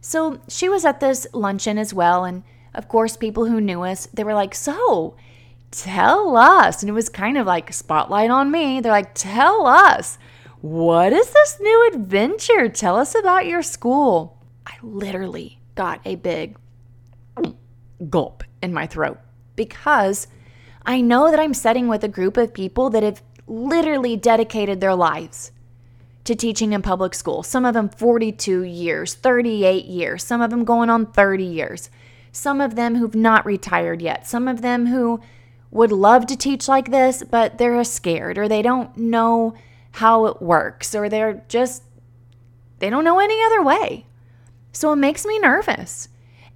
So 0.00 0.40
she 0.48 0.68
was 0.68 0.84
at 0.84 1.00
this 1.00 1.26
luncheon 1.32 1.78
as 1.78 1.94
well. 1.94 2.24
And 2.24 2.42
of 2.74 2.88
course, 2.88 3.16
people 3.16 3.46
who 3.46 3.60
knew 3.60 3.82
us, 3.82 4.06
they 4.12 4.24
were 4.24 4.34
like, 4.34 4.54
So, 4.54 5.16
tell 5.76 6.36
us. 6.36 6.82
And 6.82 6.90
it 6.90 6.94
was 6.94 7.08
kind 7.08 7.36
of 7.36 7.46
like 7.46 7.72
spotlight 7.72 8.30
on 8.30 8.50
me. 8.50 8.80
They're 8.80 8.92
like, 8.92 9.14
tell 9.14 9.66
us, 9.66 10.18
what 10.60 11.12
is 11.12 11.30
this 11.30 11.58
new 11.60 11.90
adventure? 11.92 12.68
Tell 12.68 12.96
us 12.96 13.14
about 13.14 13.46
your 13.46 13.62
school. 13.62 14.42
I 14.66 14.74
literally 14.82 15.60
got 15.74 16.00
a 16.04 16.16
big 16.16 16.56
gulp 18.10 18.42
in 18.62 18.72
my 18.72 18.86
throat 18.86 19.18
because 19.54 20.26
I 20.84 21.00
know 21.00 21.30
that 21.30 21.40
I'm 21.40 21.54
sitting 21.54 21.88
with 21.88 22.02
a 22.04 22.08
group 22.08 22.36
of 22.36 22.54
people 22.54 22.90
that 22.90 23.02
have 23.02 23.22
literally 23.46 24.16
dedicated 24.16 24.80
their 24.80 24.94
lives 24.94 25.52
to 26.24 26.34
teaching 26.34 26.72
in 26.72 26.82
public 26.82 27.14
school. 27.14 27.42
Some 27.42 27.64
of 27.64 27.74
them 27.74 27.88
42 27.88 28.62
years, 28.62 29.14
38 29.14 29.84
years, 29.84 30.24
some 30.24 30.40
of 30.40 30.50
them 30.50 30.64
going 30.64 30.90
on 30.90 31.06
30 31.06 31.44
years, 31.44 31.90
some 32.32 32.60
of 32.60 32.74
them 32.74 32.96
who've 32.96 33.14
not 33.14 33.46
retired 33.46 34.02
yet, 34.02 34.26
some 34.26 34.48
of 34.48 34.62
them 34.62 34.86
who 34.86 35.20
would 35.70 35.92
love 35.92 36.26
to 36.26 36.36
teach 36.36 36.68
like 36.68 36.90
this, 36.90 37.22
but 37.22 37.58
they're 37.58 37.82
scared 37.84 38.38
or 38.38 38.48
they 38.48 38.62
don't 38.62 38.96
know 38.96 39.54
how 39.92 40.26
it 40.26 40.40
works 40.40 40.94
or 40.94 41.08
they're 41.08 41.44
just, 41.48 41.82
they 42.78 42.90
don't 42.90 43.04
know 43.04 43.18
any 43.18 43.42
other 43.44 43.62
way. 43.62 44.06
So 44.72 44.92
it 44.92 44.96
makes 44.96 45.24
me 45.24 45.38
nervous. 45.38 46.08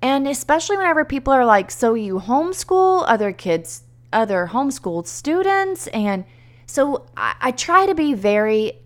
And 0.03 0.27
especially 0.29 0.77
whenever 0.77 1.05
people 1.05 1.33
are 1.33 1.45
like, 1.45 1.71
so 1.71 1.95
you 1.95 2.21
homeschool 2.21 3.05
other 3.07 3.33
kids, 3.33 3.83
other 4.13 4.49
homeschooled 4.53 5.07
students, 5.07 5.87
and 5.89 6.25
So 6.71 7.07
I, 7.17 7.35
I 7.41 7.51
try 7.51 7.87
to 7.87 7.97
be 7.97 8.15
very 8.15 8.79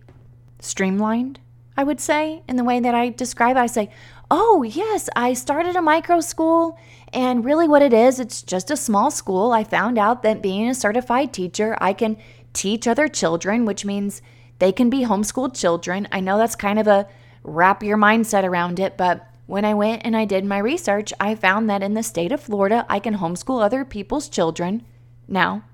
streamlined, 0.58 1.38
I 1.76 1.84
would 1.84 2.00
say, 2.00 2.42
in 2.48 2.56
the 2.56 2.64
way 2.64 2.80
that 2.80 2.94
I 2.94 3.10
describe 3.10 3.56
it. 3.56 3.60
I 3.60 3.66
say, 3.66 3.90
oh, 4.30 4.62
yes, 4.62 5.08
I 5.14 5.34
started 5.34 5.76
a 5.76 5.82
micro 5.82 6.20
school. 6.20 6.78
And 7.12 7.44
really, 7.44 7.68
what 7.68 7.82
it 7.82 7.92
is, 7.92 8.18
it's 8.18 8.42
just 8.42 8.70
a 8.70 8.76
small 8.76 9.10
school. 9.10 9.52
I 9.52 9.64
found 9.64 9.98
out 9.98 10.22
that 10.22 10.42
being 10.42 10.68
a 10.68 10.74
certified 10.74 11.32
teacher, 11.32 11.76
I 11.80 11.92
can 11.92 12.16
teach 12.52 12.86
other 12.86 13.08
children, 13.08 13.64
which 13.64 13.84
means 13.84 14.22
they 14.58 14.72
can 14.72 14.90
be 14.90 15.04
homeschooled 15.04 15.58
children. 15.58 16.08
I 16.10 16.20
know 16.20 16.38
that's 16.38 16.56
kind 16.56 16.78
of 16.78 16.86
a 16.86 17.06
wrap 17.42 17.82
your 17.82 17.98
mindset 17.98 18.44
around 18.44 18.80
it, 18.80 18.96
but 18.96 19.28
when 19.46 19.64
I 19.64 19.74
went 19.74 20.02
and 20.04 20.16
I 20.16 20.24
did 20.24 20.44
my 20.44 20.58
research, 20.58 21.12
I 21.20 21.34
found 21.34 21.68
that 21.68 21.82
in 21.82 21.94
the 21.94 22.02
state 22.02 22.32
of 22.32 22.40
Florida, 22.40 22.86
I 22.88 22.98
can 22.98 23.18
homeschool 23.18 23.62
other 23.62 23.84
people's 23.84 24.28
children. 24.28 24.84
Now, 25.28 25.64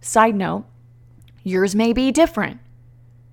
side 0.00 0.34
note, 0.34 0.64
yours 1.44 1.74
may 1.74 1.92
be 1.92 2.10
different. 2.10 2.60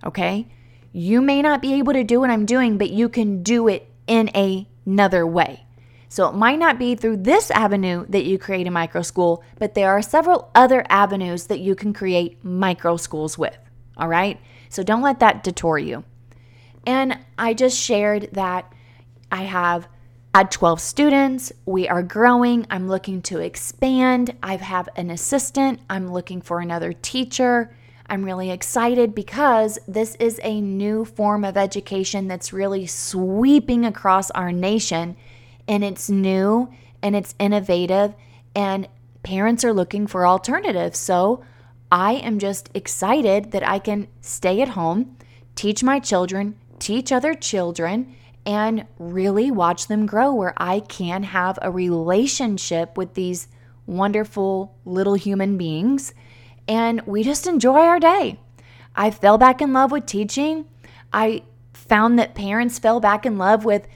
Okay? 0.05 0.47
You 0.91 1.21
may 1.21 1.41
not 1.41 1.61
be 1.61 1.73
able 1.75 1.93
to 1.93 2.03
do 2.03 2.19
what 2.19 2.29
I'm 2.29 2.45
doing, 2.45 2.77
but 2.77 2.91
you 2.91 3.09
can 3.09 3.41
do 3.41 3.67
it 3.67 3.88
in 4.09 4.29
a, 4.35 4.67
another 4.85 5.25
way. 5.25 5.65
So 6.09 6.27
it 6.27 6.33
might 6.33 6.57
not 6.57 6.79
be 6.79 6.95
through 6.95 7.17
this 7.17 7.51
avenue 7.51 8.05
that 8.09 8.25
you 8.25 8.39
create 8.39 8.65
a 8.65 8.71
micro 8.71 9.03
school, 9.03 9.43
but 9.59 9.75
there 9.75 9.91
are 9.91 10.01
several 10.01 10.49
other 10.55 10.83
avenues 10.89 11.45
that 11.45 11.59
you 11.59 11.75
can 11.75 11.93
create 11.93 12.43
micro 12.43 12.97
schools 12.97 13.37
with. 13.37 13.57
All 13.95 14.07
right? 14.07 14.39
So 14.69 14.81
don't 14.81 15.03
let 15.03 15.19
that 15.19 15.43
detour 15.43 15.77
you. 15.77 16.03
And 16.85 17.19
I 17.37 17.53
just 17.53 17.79
shared 17.79 18.29
that 18.31 18.73
I 19.31 19.43
have 19.43 19.87
had 20.33 20.49
12 20.49 20.81
students. 20.81 21.51
We 21.65 21.87
are 21.87 22.01
growing. 22.01 22.65
I'm 22.71 22.87
looking 22.87 23.21
to 23.23 23.39
expand. 23.39 24.35
I 24.41 24.55
have 24.55 24.89
an 24.95 25.11
assistant. 25.11 25.79
I'm 25.89 26.11
looking 26.11 26.41
for 26.41 26.59
another 26.59 26.93
teacher. 26.93 27.75
I'm 28.09 28.25
really 28.25 28.49
excited 28.49 29.13
because 29.13 29.77
this 29.87 30.15
is 30.15 30.39
a 30.43 30.59
new 30.59 31.05
form 31.05 31.45
of 31.45 31.55
education 31.55 32.27
that's 32.27 32.51
really 32.51 32.87
sweeping 32.87 33.85
across 33.85 34.31
our 34.31 34.51
nation 34.51 35.15
and 35.67 35.83
it's 35.83 36.09
new 36.09 36.73
and 37.03 37.15
it's 37.15 37.35
innovative 37.37 38.15
and 38.55 38.87
parents 39.21 39.63
are 39.63 39.73
looking 39.73 40.07
for 40.07 40.25
alternatives. 40.25 40.97
So 40.97 41.43
I 41.91 42.13
am 42.13 42.39
just 42.39 42.69
excited 42.73 43.51
that 43.51 43.67
I 43.67 43.77
can 43.77 44.07
stay 44.21 44.61
at 44.61 44.69
home, 44.69 45.15
teach 45.53 45.83
my 45.83 45.99
children, 45.99 46.55
teach 46.79 47.11
other 47.11 47.35
children, 47.35 48.15
and 48.43 48.87
really 48.97 49.51
watch 49.51 49.85
them 49.85 50.07
grow 50.07 50.33
where 50.33 50.53
I 50.57 50.79
can 50.79 51.21
have 51.23 51.59
a 51.61 51.69
relationship 51.69 52.97
with 52.97 53.13
these 53.13 53.47
wonderful 53.85 54.75
little 54.85 55.15
human 55.15 55.57
beings 55.57 56.13
and 56.69 57.01
we 57.07 57.23
just 57.23 57.47
enjoy 57.47 57.79
our 57.79 57.99
day. 57.99 58.39
I 58.95 59.09
fell 59.09 59.39
back 59.39 59.59
in 59.59 59.73
love 59.73 59.91
with 59.91 60.05
teaching. 60.05 60.65
I 61.11 61.43
found 61.73 62.19
that 62.19 62.35
parents 62.35 62.77
fell 62.77 62.99
back 62.99 63.25
in 63.25 63.39
love 63.39 63.65
with 63.65 63.87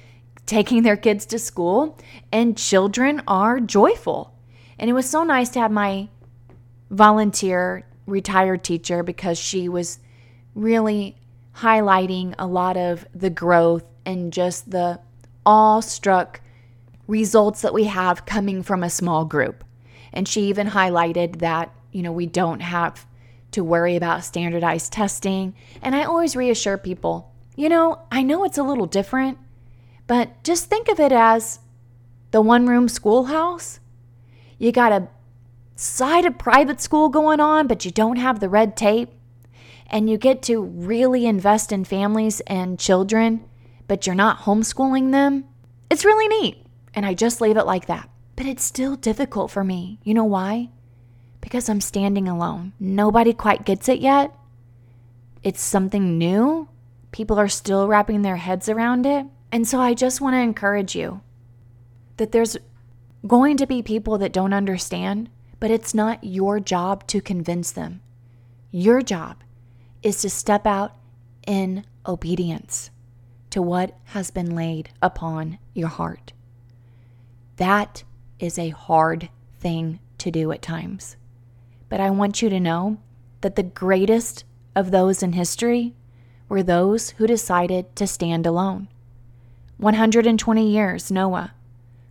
taking 0.47 0.81
their 0.81 0.97
kids 0.97 1.25
to 1.27 1.39
school, 1.39 1.97
and 2.31 2.57
children 2.57 3.21
are 3.27 3.59
joyful. 3.59 4.33
And 4.79 4.89
it 4.89 4.93
was 4.93 5.09
so 5.09 5.23
nice 5.23 5.49
to 5.49 5.59
have 5.59 5.71
my 5.71 6.09
volunteer 6.89 7.85
retired 8.07 8.63
teacher 8.63 9.03
because 9.03 9.37
she 9.37 9.69
was 9.69 9.99
really 10.55 11.15
highlighting 11.57 12.33
a 12.39 12.47
lot 12.47 12.75
of 12.75 13.05
the 13.13 13.29
growth 13.29 13.85
and 14.05 14.33
just 14.33 14.71
the 14.71 14.99
awestruck 15.45 16.41
results 17.07 17.61
that 17.61 17.73
we 17.73 17.83
have 17.83 18.25
coming 18.25 18.63
from 18.63 18.81
a 18.83 18.89
small 18.89 19.25
group. 19.25 19.63
And 20.11 20.27
she 20.27 20.41
even 20.43 20.67
highlighted 20.67 21.39
that, 21.39 21.71
you 21.93 22.01
know, 22.01 22.11
we 22.11 22.25
don't 22.25 22.59
have 22.59 23.05
to 23.51 23.63
worry 23.63 23.95
about 23.95 24.23
standardized 24.23 24.91
testing. 24.91 25.55
And 25.81 25.95
I 25.95 26.03
always 26.03 26.35
reassure 26.35 26.77
people, 26.77 27.31
you 27.55 27.69
know, 27.69 28.01
I 28.11 28.23
know 28.23 28.43
it's 28.43 28.57
a 28.57 28.63
little 28.63 28.87
different, 28.87 29.37
but 30.07 30.43
just 30.43 30.65
think 30.65 30.89
of 30.89 30.99
it 30.99 31.11
as 31.11 31.59
the 32.31 32.41
one 32.41 32.67
room 32.67 32.89
schoolhouse. 32.89 33.79
You 34.57 34.71
got 34.71 34.91
a 34.91 35.07
side 35.75 36.25
of 36.25 36.37
private 36.37 36.81
school 36.81 37.09
going 37.09 37.39
on, 37.39 37.67
but 37.67 37.85
you 37.85 37.91
don't 37.91 38.17
have 38.17 38.39
the 38.39 38.49
red 38.49 38.75
tape 38.75 39.11
and 39.87 40.09
you 40.09 40.17
get 40.17 40.41
to 40.43 40.61
really 40.61 41.25
invest 41.25 41.71
in 41.71 41.83
families 41.83 42.39
and 42.41 42.79
children, 42.79 43.43
but 43.87 44.07
you're 44.07 44.15
not 44.15 44.39
homeschooling 44.39 45.11
them, 45.11 45.45
it's 45.89 46.05
really 46.05 46.27
neat. 46.27 46.65
And 46.95 47.05
I 47.05 47.13
just 47.13 47.41
leave 47.41 47.57
it 47.57 47.65
like 47.65 47.85
that. 47.85 48.09
But 48.35 48.47
it's 48.47 48.63
still 48.63 48.95
difficult 48.95 49.51
for 49.51 49.63
me. 49.63 49.99
You 50.03 50.15
know 50.15 50.23
why? 50.23 50.69
Because 51.43 51.67
I'm 51.67 51.81
standing 51.81 52.29
alone. 52.29 52.71
Nobody 52.79 53.33
quite 53.33 53.65
gets 53.65 53.89
it 53.89 53.99
yet. 53.99 54.33
It's 55.43 55.61
something 55.61 56.17
new. 56.17 56.69
People 57.11 57.37
are 57.37 57.49
still 57.49 57.87
wrapping 57.87 58.21
their 58.21 58.37
heads 58.37 58.69
around 58.69 59.05
it. 59.05 59.25
And 59.51 59.67
so 59.67 59.79
I 59.79 59.93
just 59.93 60.21
want 60.21 60.35
to 60.35 60.39
encourage 60.39 60.95
you 60.95 61.19
that 62.15 62.31
there's 62.31 62.55
going 63.27 63.57
to 63.57 63.67
be 63.67 63.83
people 63.83 64.17
that 64.19 64.31
don't 64.31 64.53
understand, 64.53 65.29
but 65.59 65.69
it's 65.69 65.93
not 65.93 66.23
your 66.23 66.61
job 66.61 67.05
to 67.07 67.19
convince 67.19 67.71
them. 67.71 68.01
Your 68.71 69.01
job 69.01 69.43
is 70.01 70.21
to 70.21 70.29
step 70.29 70.65
out 70.65 70.95
in 71.45 71.85
obedience 72.07 72.89
to 73.49 73.61
what 73.61 73.95
has 74.05 74.31
been 74.31 74.55
laid 74.55 74.89
upon 75.01 75.59
your 75.73 75.89
heart. 75.89 76.31
That 77.57 78.03
is 78.39 78.57
a 78.57 78.69
hard 78.69 79.29
thing 79.59 79.99
to 80.19 80.31
do 80.31 80.51
at 80.53 80.61
times. 80.61 81.17
But 81.93 82.01
I 82.01 82.09
want 82.09 82.41
you 82.41 82.49
to 82.49 82.59
know 82.59 82.97
that 83.41 83.55
the 83.55 83.61
greatest 83.61 84.45
of 84.75 84.89
those 84.89 85.21
in 85.21 85.33
history 85.33 85.93
were 86.49 86.63
those 86.63 87.11
who 87.11 87.27
decided 87.27 87.95
to 87.97 88.07
stand 88.07 88.47
alone. 88.47 88.87
120 89.77 90.67
years, 90.67 91.11
Noah, 91.11 91.53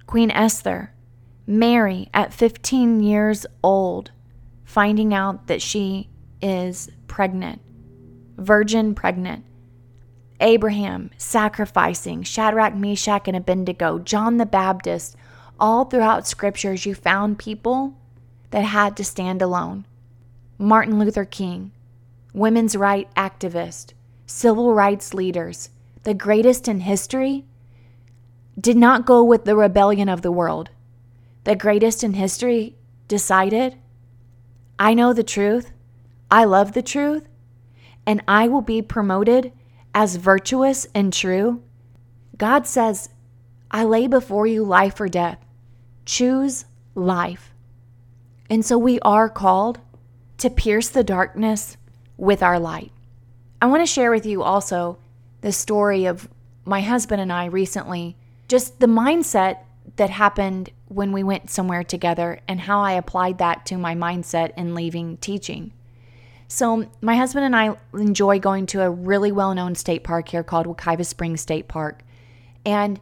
Queen 0.06 0.30
Esther, 0.30 0.92
Mary 1.48 2.08
at 2.14 2.32
15 2.32 3.02
years 3.02 3.44
old, 3.60 4.12
finding 4.62 5.12
out 5.12 5.48
that 5.48 5.60
she 5.60 6.08
is 6.40 6.88
pregnant 7.08 7.60
virgin 8.36 8.94
pregnant. 8.94 9.44
Abraham 10.38 11.10
sacrificing, 11.16 12.22
Shadrach, 12.22 12.76
Meshach, 12.76 13.26
and 13.26 13.36
Abednego, 13.36 13.98
John 13.98 14.36
the 14.36 14.46
Baptist, 14.46 15.16
all 15.58 15.86
throughout 15.86 16.28
scriptures, 16.28 16.86
you 16.86 16.94
found 16.94 17.40
people 17.40 17.96
that 18.52 18.64
had 18.64 18.96
to 18.96 19.04
stand 19.04 19.42
alone. 19.42 19.84
Martin 20.58 20.98
Luther 20.98 21.24
King, 21.24 21.72
women's 22.32 22.76
right 22.76 23.12
activist, 23.16 23.92
civil 24.26 24.72
rights 24.72 25.12
leaders, 25.12 25.70
the 26.04 26.14
greatest 26.14 26.68
in 26.68 26.80
history, 26.80 27.44
did 28.58 28.76
not 28.76 29.06
go 29.06 29.24
with 29.24 29.44
the 29.44 29.56
rebellion 29.56 30.08
of 30.08 30.22
the 30.22 30.32
world. 30.32 30.70
The 31.44 31.56
greatest 31.56 32.04
in 32.04 32.14
history 32.14 32.76
decided, 33.08 33.76
I 34.78 34.94
know 34.94 35.12
the 35.12 35.24
truth, 35.24 35.72
I 36.30 36.44
love 36.44 36.72
the 36.72 36.82
truth, 36.82 37.26
and 38.06 38.22
I 38.28 38.48
will 38.48 38.62
be 38.62 38.80
promoted 38.82 39.52
as 39.94 40.16
virtuous 40.16 40.86
and 40.94 41.12
true? 41.12 41.62
God 42.36 42.66
says, 42.66 43.10
I 43.70 43.84
lay 43.84 44.06
before 44.06 44.46
you 44.46 44.64
life 44.64 45.00
or 45.00 45.08
death. 45.08 45.38
Choose 46.04 46.64
life. 46.94 47.51
And 48.52 48.66
so 48.66 48.76
we 48.76 49.00
are 49.00 49.30
called 49.30 49.80
to 50.36 50.50
pierce 50.50 50.90
the 50.90 51.02
darkness 51.02 51.78
with 52.18 52.42
our 52.42 52.58
light. 52.58 52.92
I 53.62 53.66
want 53.66 53.80
to 53.80 53.86
share 53.86 54.10
with 54.10 54.26
you 54.26 54.42
also 54.42 54.98
the 55.40 55.52
story 55.52 56.04
of 56.04 56.28
my 56.66 56.82
husband 56.82 57.22
and 57.22 57.32
I 57.32 57.46
recently, 57.46 58.14
just 58.48 58.78
the 58.78 58.86
mindset 58.86 59.60
that 59.96 60.10
happened 60.10 60.68
when 60.88 61.12
we 61.12 61.22
went 61.22 61.48
somewhere 61.48 61.82
together 61.82 62.40
and 62.46 62.60
how 62.60 62.82
I 62.82 62.92
applied 62.92 63.38
that 63.38 63.64
to 63.66 63.78
my 63.78 63.94
mindset 63.94 64.52
in 64.58 64.74
leaving 64.74 65.16
teaching. 65.16 65.72
So, 66.46 66.90
my 67.00 67.16
husband 67.16 67.46
and 67.46 67.56
I 67.56 67.74
enjoy 67.94 68.38
going 68.38 68.66
to 68.66 68.82
a 68.82 68.90
really 68.90 69.32
well 69.32 69.54
known 69.54 69.74
state 69.76 70.04
park 70.04 70.28
here 70.28 70.42
called 70.42 70.66
Wekiwa 70.66 71.06
Springs 71.06 71.40
State 71.40 71.68
Park. 71.68 72.02
And 72.66 73.00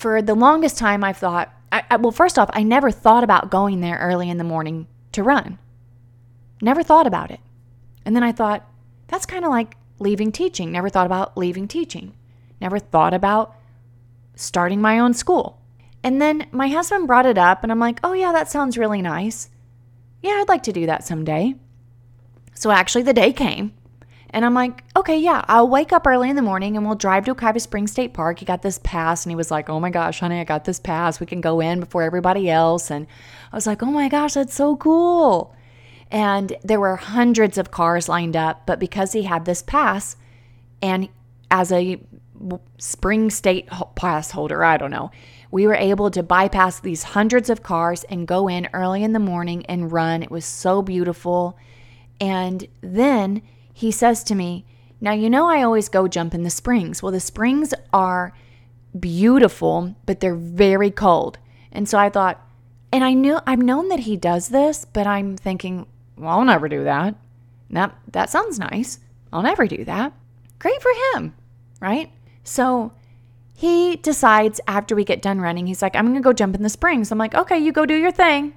for 0.00 0.20
the 0.20 0.34
longest 0.34 0.78
time, 0.78 1.04
I've 1.04 1.18
thought, 1.18 1.54
I, 1.72 1.84
I, 1.90 1.96
well, 1.96 2.12
first 2.12 2.38
off, 2.38 2.50
I 2.52 2.62
never 2.62 2.90
thought 2.90 3.24
about 3.24 3.50
going 3.50 3.80
there 3.80 3.98
early 3.98 4.28
in 4.28 4.38
the 4.38 4.44
morning 4.44 4.86
to 5.12 5.22
run. 5.22 5.58
Never 6.60 6.82
thought 6.82 7.06
about 7.06 7.30
it. 7.30 7.40
And 8.04 8.14
then 8.16 8.22
I 8.22 8.32
thought, 8.32 8.68
that's 9.08 9.26
kind 9.26 9.44
of 9.44 9.50
like 9.50 9.76
leaving 9.98 10.32
teaching. 10.32 10.72
Never 10.72 10.88
thought 10.88 11.06
about 11.06 11.36
leaving 11.36 11.68
teaching. 11.68 12.14
Never 12.60 12.78
thought 12.78 13.14
about 13.14 13.54
starting 14.34 14.80
my 14.80 14.98
own 14.98 15.14
school. 15.14 15.60
And 16.02 16.20
then 16.20 16.46
my 16.50 16.68
husband 16.68 17.06
brought 17.06 17.26
it 17.26 17.36
up, 17.36 17.62
and 17.62 17.70
I'm 17.70 17.78
like, 17.78 18.00
oh, 18.02 18.14
yeah, 18.14 18.32
that 18.32 18.48
sounds 18.48 18.78
really 18.78 19.02
nice. 19.02 19.50
Yeah, 20.22 20.38
I'd 20.40 20.48
like 20.48 20.62
to 20.64 20.72
do 20.72 20.86
that 20.86 21.04
someday. 21.04 21.54
So 22.54 22.70
actually, 22.70 23.02
the 23.02 23.12
day 23.12 23.32
came. 23.32 23.72
And 24.32 24.44
I'm 24.44 24.54
like, 24.54 24.84
okay, 24.96 25.18
yeah, 25.18 25.44
I'll 25.48 25.68
wake 25.68 25.92
up 25.92 26.06
early 26.06 26.30
in 26.30 26.36
the 26.36 26.42
morning 26.42 26.76
and 26.76 26.86
we'll 26.86 26.94
drive 26.94 27.24
to 27.24 27.34
Wekiwa 27.34 27.60
Springs 27.60 27.90
State 27.90 28.14
Park. 28.14 28.38
He 28.38 28.44
got 28.44 28.62
this 28.62 28.78
pass 28.78 29.24
and 29.24 29.30
he 29.30 29.36
was 29.36 29.50
like, 29.50 29.68
oh 29.68 29.80
my 29.80 29.90
gosh, 29.90 30.20
honey, 30.20 30.40
I 30.40 30.44
got 30.44 30.64
this 30.64 30.78
pass. 30.78 31.18
We 31.18 31.26
can 31.26 31.40
go 31.40 31.60
in 31.60 31.80
before 31.80 32.02
everybody 32.02 32.48
else. 32.48 32.90
And 32.90 33.06
I 33.52 33.56
was 33.56 33.66
like, 33.66 33.82
oh 33.82 33.86
my 33.86 34.08
gosh, 34.08 34.34
that's 34.34 34.54
so 34.54 34.76
cool. 34.76 35.54
And 36.12 36.56
there 36.62 36.80
were 36.80 36.96
hundreds 36.96 37.58
of 37.58 37.70
cars 37.70 38.08
lined 38.08 38.36
up, 38.36 38.66
but 38.66 38.78
because 38.78 39.12
he 39.12 39.22
had 39.22 39.44
this 39.44 39.62
pass 39.62 40.16
and 40.80 41.08
as 41.50 41.72
a 41.72 42.00
spring 42.78 43.30
state 43.30 43.68
pass 43.96 44.30
holder, 44.30 44.64
I 44.64 44.76
don't 44.76 44.90
know, 44.90 45.10
we 45.50 45.66
were 45.66 45.74
able 45.74 46.10
to 46.12 46.22
bypass 46.22 46.80
these 46.80 47.02
hundreds 47.02 47.50
of 47.50 47.62
cars 47.62 48.04
and 48.04 48.26
go 48.26 48.48
in 48.48 48.68
early 48.72 49.02
in 49.02 49.12
the 49.12 49.18
morning 49.18 49.66
and 49.66 49.90
run. 49.90 50.22
It 50.22 50.30
was 50.30 50.44
so 50.44 50.82
beautiful. 50.82 51.58
And 52.20 52.66
then 52.80 53.42
he 53.80 53.90
says 53.90 54.22
to 54.24 54.34
me, 54.34 54.66
Now, 55.00 55.12
you 55.12 55.30
know, 55.30 55.48
I 55.48 55.62
always 55.62 55.88
go 55.88 56.06
jump 56.06 56.34
in 56.34 56.42
the 56.42 56.50
springs. 56.50 57.02
Well, 57.02 57.12
the 57.12 57.18
springs 57.18 57.72
are 57.94 58.34
beautiful, 58.98 59.96
but 60.04 60.20
they're 60.20 60.34
very 60.34 60.90
cold. 60.90 61.38
And 61.72 61.88
so 61.88 61.98
I 61.98 62.10
thought, 62.10 62.46
and 62.92 63.02
I 63.02 63.14
knew 63.14 63.38
I've 63.46 63.62
known 63.62 63.88
that 63.88 64.00
he 64.00 64.18
does 64.18 64.50
this, 64.50 64.84
but 64.84 65.06
I'm 65.06 65.34
thinking, 65.34 65.86
well, 66.18 66.28
I'll 66.28 66.44
never 66.44 66.68
do 66.68 66.84
that. 66.84 67.14
That 67.70 67.96
that 68.12 68.28
sounds 68.28 68.58
nice. 68.58 68.98
I'll 69.32 69.42
never 69.42 69.66
do 69.66 69.82
that. 69.86 70.12
Great 70.58 70.82
for 70.82 70.92
him, 71.14 71.34
right? 71.80 72.12
So 72.44 72.92
he 73.54 73.96
decides 73.96 74.60
after 74.66 74.94
we 74.94 75.04
get 75.04 75.22
done 75.22 75.40
running, 75.40 75.66
he's 75.66 75.80
like, 75.80 75.96
I'm 75.96 76.06
gonna 76.06 76.20
go 76.20 76.34
jump 76.34 76.54
in 76.54 76.62
the 76.62 76.68
springs. 76.68 77.10
I'm 77.10 77.18
like, 77.18 77.34
okay, 77.34 77.58
you 77.58 77.72
go 77.72 77.86
do 77.86 77.96
your 77.96 78.12
thing. 78.12 78.52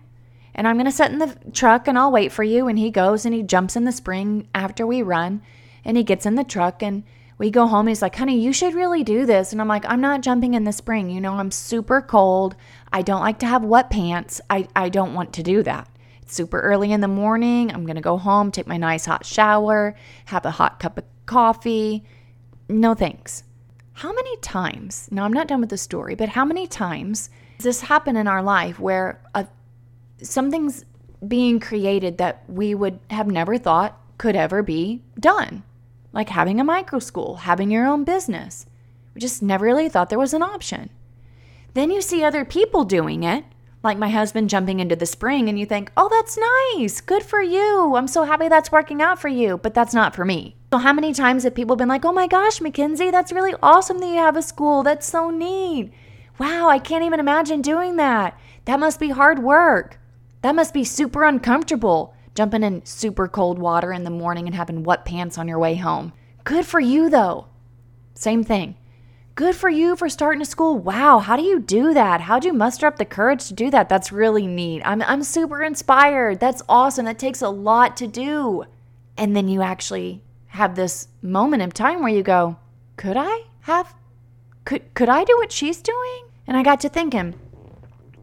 And 0.56 0.68
I'm 0.68 0.78
gonna 0.78 0.92
sit 0.92 1.12
in 1.12 1.20
the 1.20 1.36
truck 1.52 1.88
and 1.88 1.98
I'll 1.98 2.12
wait 2.12 2.32
for 2.32 2.44
you. 2.44 2.68
And 2.68 2.78
he 2.78 2.92
goes 2.92 3.26
and 3.26 3.34
he 3.34 3.44
jumps 3.44 3.76
in 3.76 3.86
the 3.86 3.92
spring 3.92 4.48
after 4.54 4.86
we 4.86 5.02
run. 5.02 5.42
And 5.86 5.98
he 5.98 6.04
gets 6.04 6.26
in 6.26 6.36
the 6.36 6.44
truck 6.44 6.82
and 6.82 7.04
we 7.38 7.52
go 7.52 7.68
home. 7.68 7.88
he's 7.88 8.02
like, 8.02 8.16
honey, 8.16 8.40
you 8.40 8.54
should 8.54 8.74
really 8.74 9.04
do 9.04 9.26
this. 9.26 9.52
And 9.52 9.60
I'm 9.60 9.68
like, 9.68 9.86
I'm 9.86 10.02
not 10.02 10.22
jumping 10.22 10.54
in 10.54 10.64
the 10.64 10.72
spring. 10.72 11.10
You 11.10 11.20
know, 11.20 11.34
I'm 11.34 11.52
super 11.52 12.02
cold. 12.02 12.56
I 12.92 13.02
don't 13.02 13.22
like 13.22 13.40
to 13.40 13.48
have 13.48 13.64
wet 13.64 13.90
pants. 13.90 14.40
I, 14.50 14.68
I 14.76 14.90
don't 14.90 15.14
want 15.14 15.34
to 15.34 15.44
do 15.44 15.64
that. 15.64 15.90
It's 16.22 16.34
super 16.34 16.62
early 16.62 16.92
in 16.92 17.02
the 17.02 17.08
morning. 17.08 17.72
I'm 17.72 17.86
going 17.86 17.96
to 17.96 18.02
go 18.02 18.18
home, 18.18 18.52
take 18.52 18.68
my 18.68 18.78
nice 18.78 19.06
hot 19.06 19.26
shower, 19.26 19.96
have 20.26 20.46
a 20.46 20.52
hot 20.52 20.80
cup 20.80 20.98
of 20.98 21.04
coffee. 21.26 22.06
No 22.70 22.94
thanks. 22.94 23.44
How 23.94 24.14
many 24.14 24.38
times, 24.38 25.10
now 25.12 25.26
I'm 25.26 25.34
not 25.34 25.48
done 25.48 25.60
with 25.60 25.70
the 25.70 25.78
story, 25.78 26.16
but 26.16 26.30
how 26.30 26.46
many 26.46 26.66
times 26.66 27.30
does 27.58 27.66
this 27.66 27.82
happen 27.82 28.16
in 28.16 28.28
our 28.28 28.42
life 28.42 28.80
where 28.80 29.22
a, 29.36 29.46
something's 30.24 30.86
being 31.28 31.60
created 31.60 32.18
that 32.18 32.44
we 32.48 32.76
would 32.76 33.00
have 33.10 33.28
never 33.28 33.58
thought 33.58 34.00
could 34.18 34.36
ever 34.36 34.64
be 34.64 35.02
done? 35.20 35.64
Like 36.12 36.30
having 36.30 36.60
a 36.60 36.64
micro 36.64 37.00
school, 37.00 37.38
having 37.38 37.72
your 37.72 37.86
own 37.86 38.04
business. 38.04 38.66
We 39.14 39.22
just 39.22 39.44
never 39.44 39.66
really 39.66 39.90
thought 39.90 40.10
there 40.10 40.20
was 40.20 40.34
an 40.34 40.42
option. 40.42 40.90
Then 41.74 41.92
you 41.92 42.02
see 42.02 42.24
other 42.24 42.46
people 42.46 42.84
doing 42.84 43.24
it, 43.24 43.46
like 43.84 43.98
my 43.98 44.10
husband 44.10 44.50
jumping 44.50 44.80
into 44.80 44.96
the 44.96 45.06
spring, 45.06 45.50
and 45.50 45.60
you 45.60 45.66
think, 45.66 45.92
oh, 45.98 46.08
that's 46.10 46.38
nice. 46.78 47.02
Good 47.02 47.24
for 47.24 47.42
you. 47.42 47.96
I'm 47.96 48.08
so 48.08 48.24
happy 48.24 48.48
that's 48.48 48.72
working 48.72 49.02
out 49.02 49.20
for 49.20 49.28
you. 49.28 49.58
But 49.58 49.74
that's 49.74 49.94
not 49.94 50.16
for 50.16 50.24
me. 50.24 50.56
So, 50.72 50.78
how 50.78 50.94
many 50.94 51.14
times 51.14 51.44
have 51.44 51.56
people 51.56 51.76
been 51.76 51.90
like, 51.90 52.06
oh 52.06 52.14
my 52.14 52.28
gosh, 52.28 52.62
Mackenzie, 52.62 53.12
that's 53.12 53.32
really 53.32 53.54
awesome 53.62 54.00
that 54.00 54.08
you 54.08 54.16
have 54.16 54.38
a 54.38 54.42
school. 54.42 54.84
That's 54.84 55.08
so 55.08 55.30
neat. 55.30 55.92
Wow, 56.40 56.70
I 56.70 56.80
can't 56.80 57.04
even 57.04 57.20
imagine 57.20 57.62
doing 57.62 57.98
that. 57.98 58.40
That 58.66 58.80
must 58.80 59.00
be 59.00 59.10
hard 59.10 59.40
work. 59.40 60.00
That 60.44 60.56
must 60.56 60.74
be 60.74 60.84
super 60.84 61.24
uncomfortable 61.24 62.14
jumping 62.36 62.64
in 62.64 62.86
super 62.86 63.30
cold 63.30 63.58
water 63.58 63.94
in 63.94 64.04
the 64.04 64.10
morning 64.10 64.46
and 64.46 64.54
having 64.54 64.84
wet 64.84 65.06
pants 65.06 65.38
on 65.38 65.48
your 65.48 65.58
way 65.58 65.76
home. 65.76 66.12
Good 66.44 66.66
for 66.66 66.82
you, 66.82 67.10
though. 67.10 67.48
Same 68.14 68.44
thing. 68.44 68.76
Good 69.36 69.56
for 69.56 69.70
you 69.70 69.96
for 69.96 70.10
starting 70.10 70.42
a 70.42 70.46
school. 70.46 70.78
Wow, 70.78 71.20
how 71.20 71.38
do 71.38 71.44
you 71.44 71.60
do 71.60 71.94
that? 71.94 72.22
How 72.22 72.40
do 72.40 72.48
you 72.48 72.54
muster 72.54 72.86
up 72.86 72.98
the 72.98 73.06
courage 73.06 73.48
to 73.48 73.54
do 73.54 73.72
that? 73.72 73.88
That's 73.88 74.12
really 74.12 74.46
neat. 74.46 74.82
I'm, 74.84 75.02
I'm 75.04 75.24
super 75.24 75.64
inspired. 75.64 76.42
That's 76.42 76.62
awesome. 76.68 77.06
That 77.06 77.18
takes 77.18 77.42
a 77.42 77.50
lot 77.50 77.96
to 77.98 78.08
do. 78.08 78.66
And 79.18 79.36
then 79.36 79.48
you 79.48 79.62
actually 79.62 80.24
have 80.48 80.76
this 80.76 81.08
moment 81.22 81.64
of 81.64 81.74
time 81.74 82.02
where 82.02 82.14
you 82.14 82.22
go, 82.22 82.58
could 82.98 83.16
I 83.18 83.44
have, 83.62 83.96
could, 84.66 84.94
could 84.94 85.10
I 85.10 85.24
do 85.24 85.38
what 85.38 85.54
she's 85.54 85.82
doing? 85.82 86.26
And 86.46 86.58
I 86.58 86.64
got 86.64 86.82
to 86.82 86.90
thinking, 86.90 87.34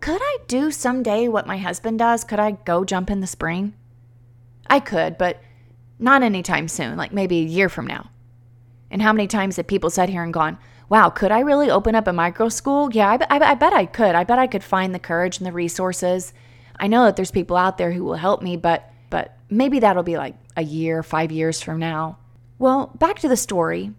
could 0.01 0.21
I 0.23 0.39
do 0.47 0.71
someday 0.71 1.29
what 1.29 1.47
my 1.47 1.59
husband 1.59 1.99
does? 1.99 2.25
Could 2.25 2.41
I 2.41 2.53
go 2.53 2.85
jump 2.85 3.11
in 3.11 3.21
the 3.21 3.27
spring? 3.27 3.75
I 4.69 4.81
could, 4.81 5.19
but 5.19 5.43
not 5.99 6.23
anytime 6.23 6.69
soon, 6.69 6.97
like 6.97 7.13
maybe 7.13 7.41
a 7.41 7.45
year 7.45 7.69
from 7.69 7.87
now. 7.87 8.11
And 8.91 9.03
how 9.03 9.13
many 9.13 9.27
times 9.27 9.57
have 9.57 9.67
people 9.67 9.91
sat 9.91 10.09
here 10.09 10.23
and 10.23 10.33
gone, 10.33 10.59
wow, 10.89 11.11
could 11.11 11.31
I 11.31 11.41
really 11.41 11.71
open 11.71 11.95
up 11.95 12.09
a 12.09 12.13
micro 12.13 12.49
school? 12.49 12.91
Yeah, 12.93 13.11
I, 13.11 13.39
I, 13.39 13.51
I 13.51 13.55
bet 13.55 13.73
I 13.73 13.87
could. 13.87 14.15
I 14.15 14.25
bet 14.25 14.39
I 14.39 14.47
could 14.47 14.65
find 14.65 14.95
the 14.95 14.99
courage 14.99 15.39
and 15.39 15.47
the 15.47 15.53
resources. 15.53 16.33
I 16.79 16.87
know 16.87 17.05
that 17.05 17.17
there's 17.17 17.31
people 17.31 17.57
out 17.57 17.79
there 17.79 17.93
who 17.93 18.05
will 18.05 18.15
help 18.15 18.43
me, 18.43 18.57
but 18.57 18.87
but 19.11 19.37
maybe 19.51 19.81
that'll 19.81 20.05
be 20.05 20.17
like 20.17 20.37
a 20.57 20.63
year, 20.63 21.03
five 21.03 21.33
years 21.33 21.61
from 21.61 21.81
now. 21.81 22.19
Well, 22.59 22.93
back 22.99 23.19
to 23.21 23.29
the 23.29 23.37
story. 23.37 23.93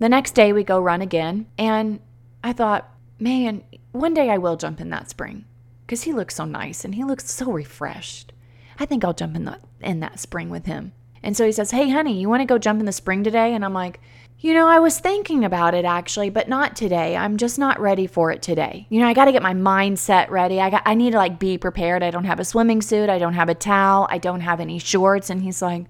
The 0.00 0.08
next 0.08 0.32
day 0.32 0.52
we 0.52 0.64
go 0.64 0.80
run 0.80 1.00
again, 1.02 1.46
and 1.56 2.00
I 2.42 2.52
thought, 2.52 2.92
man, 3.18 3.64
one 3.92 4.14
day 4.14 4.30
I 4.30 4.38
will 4.38 4.56
jump 4.56 4.80
in 4.80 4.90
that 4.90 5.10
spring 5.10 5.44
because 5.86 6.02
he 6.02 6.12
looks 6.12 6.34
so 6.34 6.44
nice 6.44 6.84
and 6.84 6.94
he 6.94 7.04
looks 7.04 7.30
so 7.30 7.50
refreshed. 7.50 8.32
I 8.78 8.86
think 8.86 9.04
I'll 9.04 9.14
jump 9.14 9.36
in 9.36 9.44
that 9.44 9.60
in 9.80 10.00
that 10.00 10.20
spring 10.20 10.50
with 10.50 10.66
him. 10.66 10.92
And 11.22 11.36
so 11.36 11.44
he 11.44 11.52
says, 11.52 11.70
"Hey, 11.70 11.90
honey, 11.90 12.20
you 12.20 12.28
want 12.28 12.40
to 12.40 12.46
go 12.46 12.58
jump 12.58 12.80
in 12.80 12.86
the 12.86 12.92
spring 12.92 13.24
today?" 13.24 13.54
And 13.54 13.64
I'm 13.64 13.72
like, 13.72 14.00
"You 14.38 14.54
know, 14.54 14.68
I 14.68 14.78
was 14.78 14.98
thinking 14.98 15.44
about 15.44 15.74
it 15.74 15.84
actually, 15.84 16.30
but 16.30 16.48
not 16.48 16.76
today. 16.76 17.16
I'm 17.16 17.36
just 17.36 17.58
not 17.58 17.80
ready 17.80 18.06
for 18.06 18.30
it 18.30 18.42
today. 18.42 18.86
You 18.90 19.00
know, 19.00 19.08
I 19.08 19.14
got 19.14 19.24
to 19.24 19.32
get 19.32 19.42
my 19.42 19.54
mindset 19.54 20.30
ready. 20.30 20.60
I 20.60 20.70
got 20.70 20.82
I 20.84 20.94
need 20.94 21.12
to 21.12 21.16
like 21.16 21.38
be 21.38 21.58
prepared. 21.58 22.02
I 22.02 22.10
don't 22.10 22.24
have 22.24 22.40
a 22.40 22.44
swimming 22.44 22.82
suit, 22.82 23.08
I 23.08 23.18
don't 23.18 23.34
have 23.34 23.48
a 23.48 23.54
towel, 23.54 24.06
I 24.10 24.18
don't 24.18 24.40
have 24.40 24.60
any 24.60 24.78
shorts." 24.78 25.30
And 25.30 25.42
he's 25.42 25.62
like, 25.62 25.86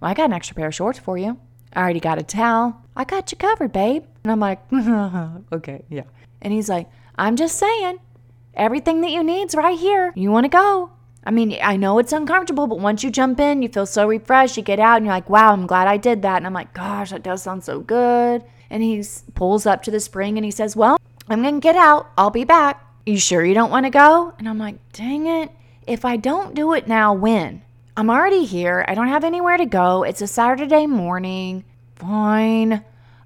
"Well, 0.00 0.10
I 0.10 0.14
got 0.14 0.26
an 0.26 0.32
extra 0.32 0.56
pair 0.56 0.68
of 0.68 0.74
shorts 0.74 0.98
for 0.98 1.18
you. 1.18 1.38
I 1.72 1.82
already 1.82 2.00
got 2.00 2.18
a 2.18 2.22
towel. 2.22 2.82
I 2.96 3.04
got 3.04 3.30
you 3.30 3.38
covered, 3.38 3.72
babe." 3.72 4.04
And 4.24 4.32
I'm 4.32 4.40
like, 4.40 4.60
"Okay, 5.52 5.82
yeah." 5.90 6.04
And 6.42 6.52
he's 6.52 6.68
like, 6.68 6.88
"I'm 7.16 7.36
just 7.36 7.58
saying, 7.58 7.98
everything 8.54 9.00
that 9.02 9.10
you 9.10 9.22
need's 9.22 9.54
right 9.54 9.78
here. 9.78 10.12
You 10.14 10.30
want 10.30 10.44
to 10.44 10.48
go?" 10.48 10.90
I 11.22 11.30
mean, 11.30 11.58
I 11.62 11.76
know 11.76 11.98
it's 11.98 12.12
uncomfortable, 12.12 12.66
but 12.66 12.80
once 12.80 13.04
you 13.04 13.10
jump 13.10 13.40
in, 13.40 13.62
you 13.62 13.68
feel 13.68 13.86
so 13.86 14.08
refreshed. 14.08 14.56
You 14.56 14.62
get 14.62 14.80
out 14.80 14.96
and 14.96 15.04
you're 15.04 15.14
like, 15.14 15.28
wow, 15.28 15.52
I'm 15.52 15.66
glad 15.66 15.86
I 15.86 15.98
did 15.98 16.22
that. 16.22 16.38
And 16.38 16.46
I'm 16.46 16.54
like, 16.54 16.72
gosh, 16.72 17.10
that 17.10 17.22
does 17.22 17.42
sound 17.42 17.62
so 17.62 17.80
good. 17.80 18.42
And 18.70 18.82
he 18.82 19.04
pulls 19.34 19.66
up 19.66 19.82
to 19.82 19.90
the 19.90 20.00
spring 20.00 20.38
and 20.38 20.44
he 20.44 20.50
says, 20.50 20.76
well, 20.76 20.98
I'm 21.28 21.42
going 21.42 21.56
to 21.56 21.60
get 21.60 21.76
out. 21.76 22.10
I'll 22.16 22.30
be 22.30 22.44
back. 22.44 22.84
You 23.04 23.18
sure 23.18 23.44
you 23.44 23.54
don't 23.54 23.70
want 23.70 23.84
to 23.84 23.90
go? 23.90 24.34
And 24.38 24.48
I'm 24.48 24.58
like, 24.58 24.76
dang 24.92 25.26
it. 25.26 25.50
If 25.86 26.04
I 26.04 26.16
don't 26.16 26.54
do 26.54 26.72
it 26.72 26.88
now, 26.88 27.12
when? 27.12 27.62
I'm 27.96 28.08
already 28.08 28.44
here. 28.44 28.84
I 28.88 28.94
don't 28.94 29.08
have 29.08 29.24
anywhere 29.24 29.56
to 29.56 29.66
go. 29.66 30.04
It's 30.04 30.22
a 30.22 30.26
Saturday 30.26 30.86
morning. 30.86 31.64
Fine. 31.96 32.84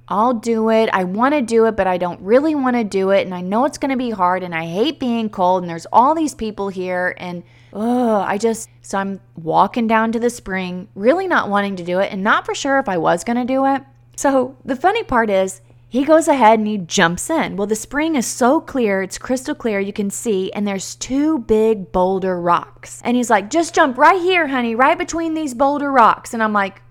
I'll 0.08 0.34
do 0.34 0.70
it. 0.70 0.90
I 0.92 1.04
want 1.04 1.34
to 1.34 1.40
do 1.40 1.66
it, 1.66 1.76
but 1.76 1.86
I 1.86 1.98
don't 1.98 2.20
really 2.20 2.54
want 2.54 2.76
to 2.76 2.84
do 2.84 3.10
it. 3.10 3.24
And 3.24 3.34
I 3.34 3.40
know 3.40 3.64
it's 3.64 3.78
going 3.78 3.90
to 3.90 3.96
be 3.96 4.10
hard. 4.10 4.42
And 4.42 4.54
I 4.54 4.66
hate 4.66 5.00
being 5.00 5.30
cold. 5.30 5.62
And 5.62 5.70
there's 5.70 5.86
all 5.92 6.14
these 6.14 6.34
people 6.34 6.68
here. 6.68 7.14
And 7.16 7.42
oh, 7.72 8.16
I 8.16 8.38
just, 8.38 8.68
so 8.82 8.98
I'm 8.98 9.20
walking 9.36 9.86
down 9.86 10.12
to 10.12 10.20
the 10.20 10.30
spring, 10.30 10.88
really 10.94 11.26
not 11.26 11.48
wanting 11.48 11.76
to 11.76 11.84
do 11.84 12.00
it 12.00 12.12
and 12.12 12.22
not 12.22 12.44
for 12.44 12.54
sure 12.54 12.78
if 12.78 12.88
I 12.88 12.98
was 12.98 13.24
going 13.24 13.38
to 13.38 13.44
do 13.44 13.64
it. 13.66 13.82
So 14.16 14.56
the 14.64 14.76
funny 14.76 15.02
part 15.02 15.30
is, 15.30 15.60
he 15.88 16.04
goes 16.04 16.26
ahead 16.26 16.58
and 16.58 16.66
he 16.66 16.78
jumps 16.78 17.30
in. 17.30 17.56
Well, 17.56 17.68
the 17.68 17.76
spring 17.76 18.16
is 18.16 18.26
so 18.26 18.60
clear, 18.60 19.00
it's 19.02 19.16
crystal 19.16 19.54
clear, 19.54 19.78
you 19.78 19.92
can 19.92 20.10
see, 20.10 20.52
and 20.52 20.66
there's 20.66 20.96
two 20.96 21.38
big 21.38 21.92
boulder 21.92 22.40
rocks. 22.40 23.00
And 23.04 23.16
he's 23.16 23.30
like, 23.30 23.48
just 23.48 23.76
jump 23.76 23.96
right 23.96 24.20
here, 24.20 24.48
honey, 24.48 24.74
right 24.74 24.98
between 24.98 25.34
these 25.34 25.54
boulder 25.54 25.92
rocks. 25.92 26.34
And 26.34 26.42
I'm 26.42 26.52
like, 26.52 26.82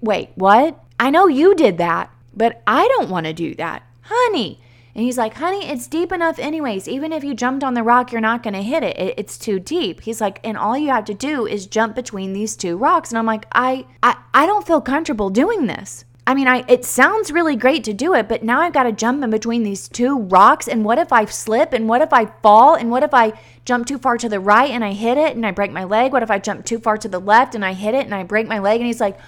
wait, 0.00 0.30
what? 0.36 0.82
I 0.98 1.10
know 1.10 1.26
you 1.26 1.54
did 1.54 1.76
that, 1.76 2.10
but 2.36 2.62
I 2.66 2.86
don't 2.88 3.10
want 3.10 3.26
to 3.26 3.32
do 3.32 3.54
that. 3.54 3.82
Honey, 4.02 4.60
and 4.96 5.04
he's 5.04 5.18
like, 5.18 5.34
honey, 5.34 5.68
it's 5.68 5.86
deep 5.86 6.10
enough, 6.10 6.38
anyways. 6.38 6.88
Even 6.88 7.12
if 7.12 7.22
you 7.22 7.34
jumped 7.34 7.62
on 7.62 7.74
the 7.74 7.82
rock, 7.82 8.12
you're 8.12 8.20
not 8.22 8.42
going 8.42 8.54
to 8.54 8.62
hit 8.62 8.82
it. 8.82 8.96
It's 9.18 9.36
too 9.36 9.60
deep. 9.60 10.00
He's 10.00 10.22
like, 10.22 10.40
and 10.42 10.56
all 10.56 10.78
you 10.78 10.88
have 10.88 11.04
to 11.04 11.12
do 11.12 11.46
is 11.46 11.66
jump 11.66 11.94
between 11.94 12.32
these 12.32 12.56
two 12.56 12.78
rocks. 12.78 13.10
And 13.10 13.18
I'm 13.18 13.26
like, 13.26 13.44
I, 13.52 13.84
I, 14.02 14.16
I 14.32 14.46
don't 14.46 14.66
feel 14.66 14.80
comfortable 14.80 15.28
doing 15.28 15.66
this. 15.66 16.06
I 16.26 16.34
mean, 16.34 16.48
I 16.48 16.64
it 16.66 16.84
sounds 16.84 17.30
really 17.30 17.56
great 17.56 17.84
to 17.84 17.92
do 17.92 18.14
it, 18.14 18.26
but 18.26 18.42
now 18.42 18.60
I've 18.60 18.72
got 18.72 18.82
to 18.82 18.92
jump 18.92 19.22
in 19.22 19.30
between 19.30 19.62
these 19.62 19.86
two 19.86 20.18
rocks. 20.18 20.66
And 20.66 20.82
what 20.82 20.98
if 20.98 21.12
I 21.12 21.26
slip? 21.26 21.72
And 21.72 21.88
what 21.88 22.00
if 22.00 22.12
I 22.12 22.26
fall? 22.42 22.74
And 22.74 22.90
what 22.90 23.02
if 23.02 23.12
I 23.12 23.34
jump 23.66 23.86
too 23.86 23.98
far 23.98 24.16
to 24.16 24.28
the 24.28 24.40
right 24.40 24.70
and 24.70 24.82
I 24.82 24.92
hit 24.92 25.18
it 25.18 25.36
and 25.36 25.46
I 25.46 25.52
break 25.52 25.70
my 25.70 25.84
leg? 25.84 26.12
What 26.12 26.22
if 26.22 26.30
I 26.30 26.38
jump 26.38 26.64
too 26.64 26.80
far 26.80 26.96
to 26.96 27.08
the 27.08 27.20
left 27.20 27.54
and 27.54 27.64
I 27.64 27.74
hit 27.74 27.94
it 27.94 28.06
and 28.06 28.14
I 28.14 28.24
break 28.24 28.48
my 28.48 28.58
leg? 28.58 28.80
And 28.80 28.86
he's 28.86 29.00
like, 29.00 29.18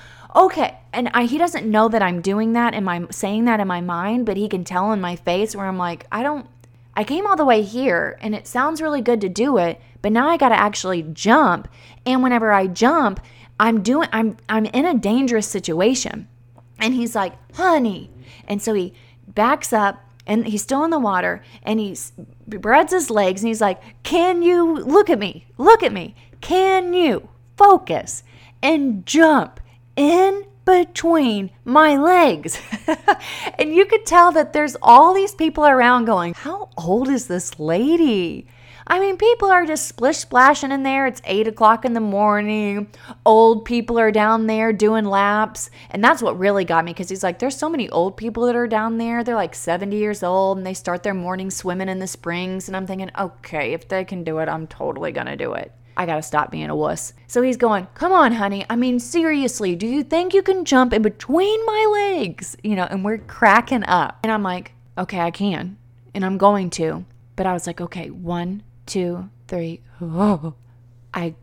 okay. 0.45 0.79
And 0.93 1.09
I, 1.13 1.25
he 1.25 1.39
doesn't 1.39 1.71
know 1.71 1.89
that 1.89 2.03
I'm 2.03 2.21
doing 2.21 2.55
that 2.55 2.75
and 2.75 2.89
I'm 2.89 3.11
saying 3.11 3.45
that 3.45 3.61
in 3.61 3.69
my 3.69 3.81
mind, 3.81 4.27
but 4.27 4.37
he 4.37 4.49
can 4.49 4.65
tell 4.65 4.93
in 4.93 5.01
my 5.01 5.17
face 5.17 5.55
where 5.55 5.67
I'm 5.67 5.79
like, 5.79 6.07
I 6.11 6.23
don't, 6.23 6.47
I 6.95 7.05
came 7.05 7.27
all 7.27 7.37
the 7.37 7.45
way 7.45 7.63
here 7.63 8.19
and 8.21 8.35
it 8.35 8.47
sounds 8.47 8.81
really 8.81 9.03
good 9.03 9.21
to 9.21 9.29
do 9.29 9.59
it, 9.59 9.81
but 10.01 10.13
now 10.13 10.29
I 10.29 10.37
got 10.37 10.49
to 10.49 10.59
actually 10.59 11.03
jump. 11.03 11.69
And 12.07 12.23
whenever 12.23 12.53
I 12.53 12.67
jump, 12.67 13.21
I'm 13.61 13.83
doing, 13.83 14.09
I'm, 14.13 14.37
I'm 14.49 14.67
in 14.67 14.87
a 14.87 14.95
dangerous 14.95 15.47
situation. 15.47 16.29
And 16.79 16.95
he's 16.95 17.15
like, 17.15 17.35
honey. 17.55 18.11
And 18.47 18.63
so 18.63 18.73
he 18.75 18.95
backs 19.27 19.73
up 19.73 20.05
and 20.27 20.47
he's 20.47 20.63
still 20.63 20.85
in 20.85 20.91
the 20.91 20.99
water 20.99 21.43
and 21.63 21.81
he 21.81 21.95
spreads 21.95 22.93
his 22.93 23.11
legs 23.11 23.43
and 23.43 23.49
he's 23.49 23.61
like, 23.61 23.81
can 24.03 24.43
you 24.43 24.77
look 24.77 25.11
at 25.11 25.19
me? 25.19 25.47
Look 25.59 25.83
at 25.83 25.93
me. 25.93 26.15
Can 26.41 26.95
you 26.95 27.29
focus? 27.57 28.23
and 28.63 29.07
jump 29.07 29.61
in 29.99 30.45
between 30.65 31.51
my 31.65 31.97
legs. 31.97 32.61
and 33.59 33.75
you 33.75 33.85
could 33.85 34.07
tell 34.07 34.31
that 34.33 34.53
there's 34.53 34.77
all 34.81 35.13
these 35.13 35.35
people 35.35 35.67
around 35.67 36.05
going, 36.05 36.35
How 36.35 36.71
old 36.77 37.09
is 37.09 37.27
this 37.27 37.59
lady? 37.59 38.47
I 38.91 39.01
mean, 39.01 39.19
people 39.19 39.51
are 39.51 39.67
just 39.67 39.87
splish 39.87 40.17
splashing 40.17 40.73
in 40.73 40.83
there. 40.83 41.07
It's 41.07 41.21
eight 41.25 41.47
o'clock 41.47 41.85
in 41.85 41.93
the 41.93 42.01
morning. 42.01 42.89
Old 43.27 43.67
people 43.67 43.99
are 43.99 44.11
down 44.11 44.47
there 44.47 44.73
doing 44.73 45.05
laps. 45.05 45.69
And 45.91 46.03
that's 46.03 46.23
what 46.23 46.39
really 46.39 46.65
got 46.65 46.87
me 46.87 46.93
because 46.93 47.11
he's 47.11 47.23
like, 47.23 47.39
there's 47.39 47.57
so 47.57 47.69
many 47.69 47.91
old 47.91 48.17
people 48.17 48.47
that 48.47 48.57
are 48.57 48.67
down 48.67 48.97
there. 48.97 49.23
They're 49.23 49.35
like 49.35 49.55
70 49.55 49.95
years 49.95 50.23
old 50.23 50.57
and 50.57 50.67
they 50.67 50.73
start 50.73 51.03
their 51.03 51.13
morning 51.13 51.51
swimming 51.51 51.91
in 51.91 51.99
the 51.99 52.07
springs. 52.07 52.67
And 52.67 52.75
I'm 52.75 52.87
thinking, 52.87 53.11
okay, 53.19 53.75
if 53.75 53.89
they 53.89 54.05
can 54.07 54.25
do 54.25 54.39
it, 54.39 54.49
I'm 54.49 54.67
totally 54.67 55.13
going 55.13 55.27
to 55.27 55.37
do 55.37 55.53
it. 55.53 55.71
I 55.99 56.07
gotta 56.07 56.23
stop 56.23 56.53
being 56.53 56.71
a 56.71 56.77
wuss. 56.77 57.13
So 57.27 57.43
he's 57.43 57.57
going, 57.57 57.89
Come 57.95 58.13
on, 58.13 58.33
honey. 58.33 58.65
I 58.71 58.77
mean, 58.77 59.01
seriously, 59.01 59.75
do 59.75 59.87
you 59.87 60.05
think 60.05 60.33
you 60.33 60.43
can 60.43 60.65
jump 60.65 60.93
in 60.93 61.03
between 61.03 61.67
my 61.67 62.15
legs? 62.15 62.57
You 62.63 62.77
know, 62.77 62.87
and 62.89 63.05
we're 63.05 63.19
cracking 63.19 63.85
up. 63.85 64.21
And 64.23 64.31
I'm 64.31 64.45
like, 64.45 64.73
Okay, 64.97 65.19
I 65.19 65.33
can. 65.33 65.77
And 66.15 66.25
I'm 66.25 66.39
going 66.39 66.71
to. 66.71 67.05
But 67.35 67.47
I 67.47 67.53
was 67.53 67.67
like, 67.67 67.81
Okay, 67.81 68.11
one, 68.11 68.63
two, 68.87 69.29
three. 69.49 69.83
Oh. 70.01 70.55
I 71.15 71.35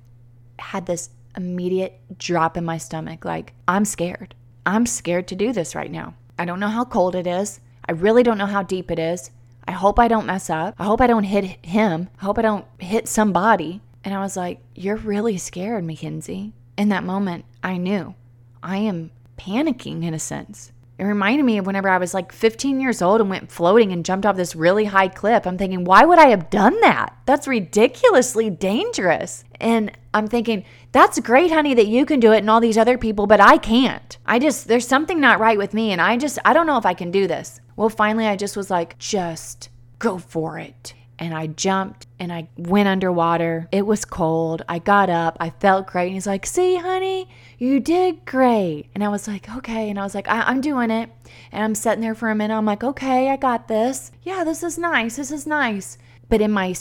had 0.57 0.85
this 0.85 1.09
immediate 1.35 1.99
drop 2.17 2.55
in 2.55 2.63
my 2.63 2.77
stomach. 2.77 3.25
Like, 3.25 3.53
I'm 3.67 3.83
scared. 3.83 4.35
I'm 4.65 4.85
scared 4.85 5.27
to 5.29 5.35
do 5.35 5.51
this 5.51 5.75
right 5.75 5.91
now. 5.91 6.13
I 6.39 6.45
don't 6.45 6.59
know 6.59 6.69
how 6.69 6.85
cold 6.85 7.15
it 7.15 7.27
is. 7.27 7.59
I 7.89 7.91
really 7.91 8.23
don't 8.23 8.37
know 8.37 8.45
how 8.45 8.63
deep 8.63 8.89
it 8.89 8.99
is. 8.99 9.31
I 9.67 9.71
hope 9.71 9.99
I 9.99 10.07
don't 10.07 10.27
mess 10.27 10.49
up. 10.49 10.75
I 10.77 10.85
hope 10.85 11.01
I 11.01 11.07
don't 11.07 11.23
hit 11.23 11.65
him. 11.65 12.09
I 12.21 12.25
hope 12.25 12.37
I 12.37 12.43
don't 12.43 12.65
hit 12.79 13.07
somebody. 13.07 13.81
And 14.05 14.13
I 14.13 14.19
was 14.19 14.37
like, 14.37 14.59
You're 14.75 14.95
really 14.95 15.37
scared, 15.37 15.83
Mackenzie. 15.83 16.53
In 16.77 16.89
that 16.89 17.03
moment, 17.03 17.45
I 17.63 17.77
knew 17.77 18.13
I 18.61 18.77
am 18.77 19.11
panicking 19.37 20.03
in 20.03 20.13
a 20.13 20.19
sense. 20.19 20.71
It 20.97 21.03
reminded 21.03 21.43
me 21.43 21.57
of 21.57 21.65
whenever 21.65 21.89
I 21.89 21.97
was 21.97 22.13
like 22.13 22.31
15 22.31 22.79
years 22.79 23.01
old 23.01 23.19
and 23.19 23.29
went 23.29 23.51
floating 23.51 23.91
and 23.91 24.05
jumped 24.05 24.25
off 24.25 24.37
this 24.37 24.55
really 24.55 24.85
high 24.85 25.09
cliff. 25.09 25.45
I'm 25.45 25.57
thinking, 25.57 25.83
why 25.83 26.05
would 26.05 26.19
I 26.19 26.27
have 26.27 26.49
done 26.49 26.79
that? 26.81 27.17
That's 27.25 27.49
ridiculously 27.49 28.49
dangerous. 28.49 29.43
And 29.59 29.91
I'm 30.13 30.27
thinking, 30.27 30.63
that's 30.93 31.19
great, 31.19 31.51
honey, 31.51 31.73
that 31.73 31.87
you 31.87 32.05
can 32.05 32.21
do 32.21 32.31
it 32.31 32.37
and 32.37 32.49
all 32.49 32.61
these 32.61 32.77
other 32.77 32.97
people, 32.97 33.27
but 33.27 33.41
I 33.41 33.57
can't. 33.57 34.17
I 34.25 34.39
just, 34.39 34.69
there's 34.69 34.87
something 34.87 35.19
not 35.19 35.41
right 35.41 35.57
with 35.57 35.73
me. 35.73 35.91
And 35.91 35.99
I 35.99 36.15
just, 36.15 36.39
I 36.45 36.53
don't 36.53 36.67
know 36.67 36.77
if 36.77 36.85
I 36.85 36.93
can 36.93 37.11
do 37.11 37.27
this. 37.27 37.59
Well, 37.75 37.89
finally, 37.89 38.27
I 38.27 38.37
just 38.37 38.55
was 38.55 38.69
like, 38.69 38.97
just 38.97 39.69
go 39.99 40.17
for 40.17 40.57
it 40.57 40.93
and 41.17 41.33
I 41.33 41.47
jumped 41.47 42.07
and 42.19 42.31
I 42.31 42.49
went 42.57 42.89
underwater. 42.89 43.67
It 43.71 43.85
was 43.85 44.05
cold. 44.05 44.63
I 44.67 44.79
got 44.79 45.09
up. 45.09 45.37
I 45.39 45.49
felt 45.49 45.87
great. 45.87 46.07
And 46.07 46.13
he's 46.13 46.27
like, 46.27 46.45
See, 46.45 46.75
honey, 46.77 47.29
you 47.57 47.79
did 47.79 48.25
great. 48.25 48.87
And 48.93 49.03
I 49.03 49.09
was 49.09 49.27
like, 49.27 49.49
Okay. 49.57 49.89
And 49.89 49.99
I 49.99 50.03
was 50.03 50.15
like, 50.15 50.27
I- 50.27 50.51
am 50.51 50.61
doing 50.61 50.91
it. 50.91 51.09
And 51.51 51.63
I'm 51.63 51.75
sitting 51.75 52.01
there 52.01 52.15
for 52.15 52.29
a 52.29 52.35
minute. 52.35 52.55
I'm 52.55 52.65
like, 52.65 52.83
Okay, 52.83 53.29
I 53.29 53.37
got 53.37 53.67
this. 53.67 54.11
Yeah, 54.23 54.43
this 54.43 54.63
is 54.63 54.77
nice. 54.77 55.15
This 55.15 55.31
is 55.31 55.47
nice. 55.47 55.97
But 56.27 56.41
in 56.41 56.51
my, 56.51 56.75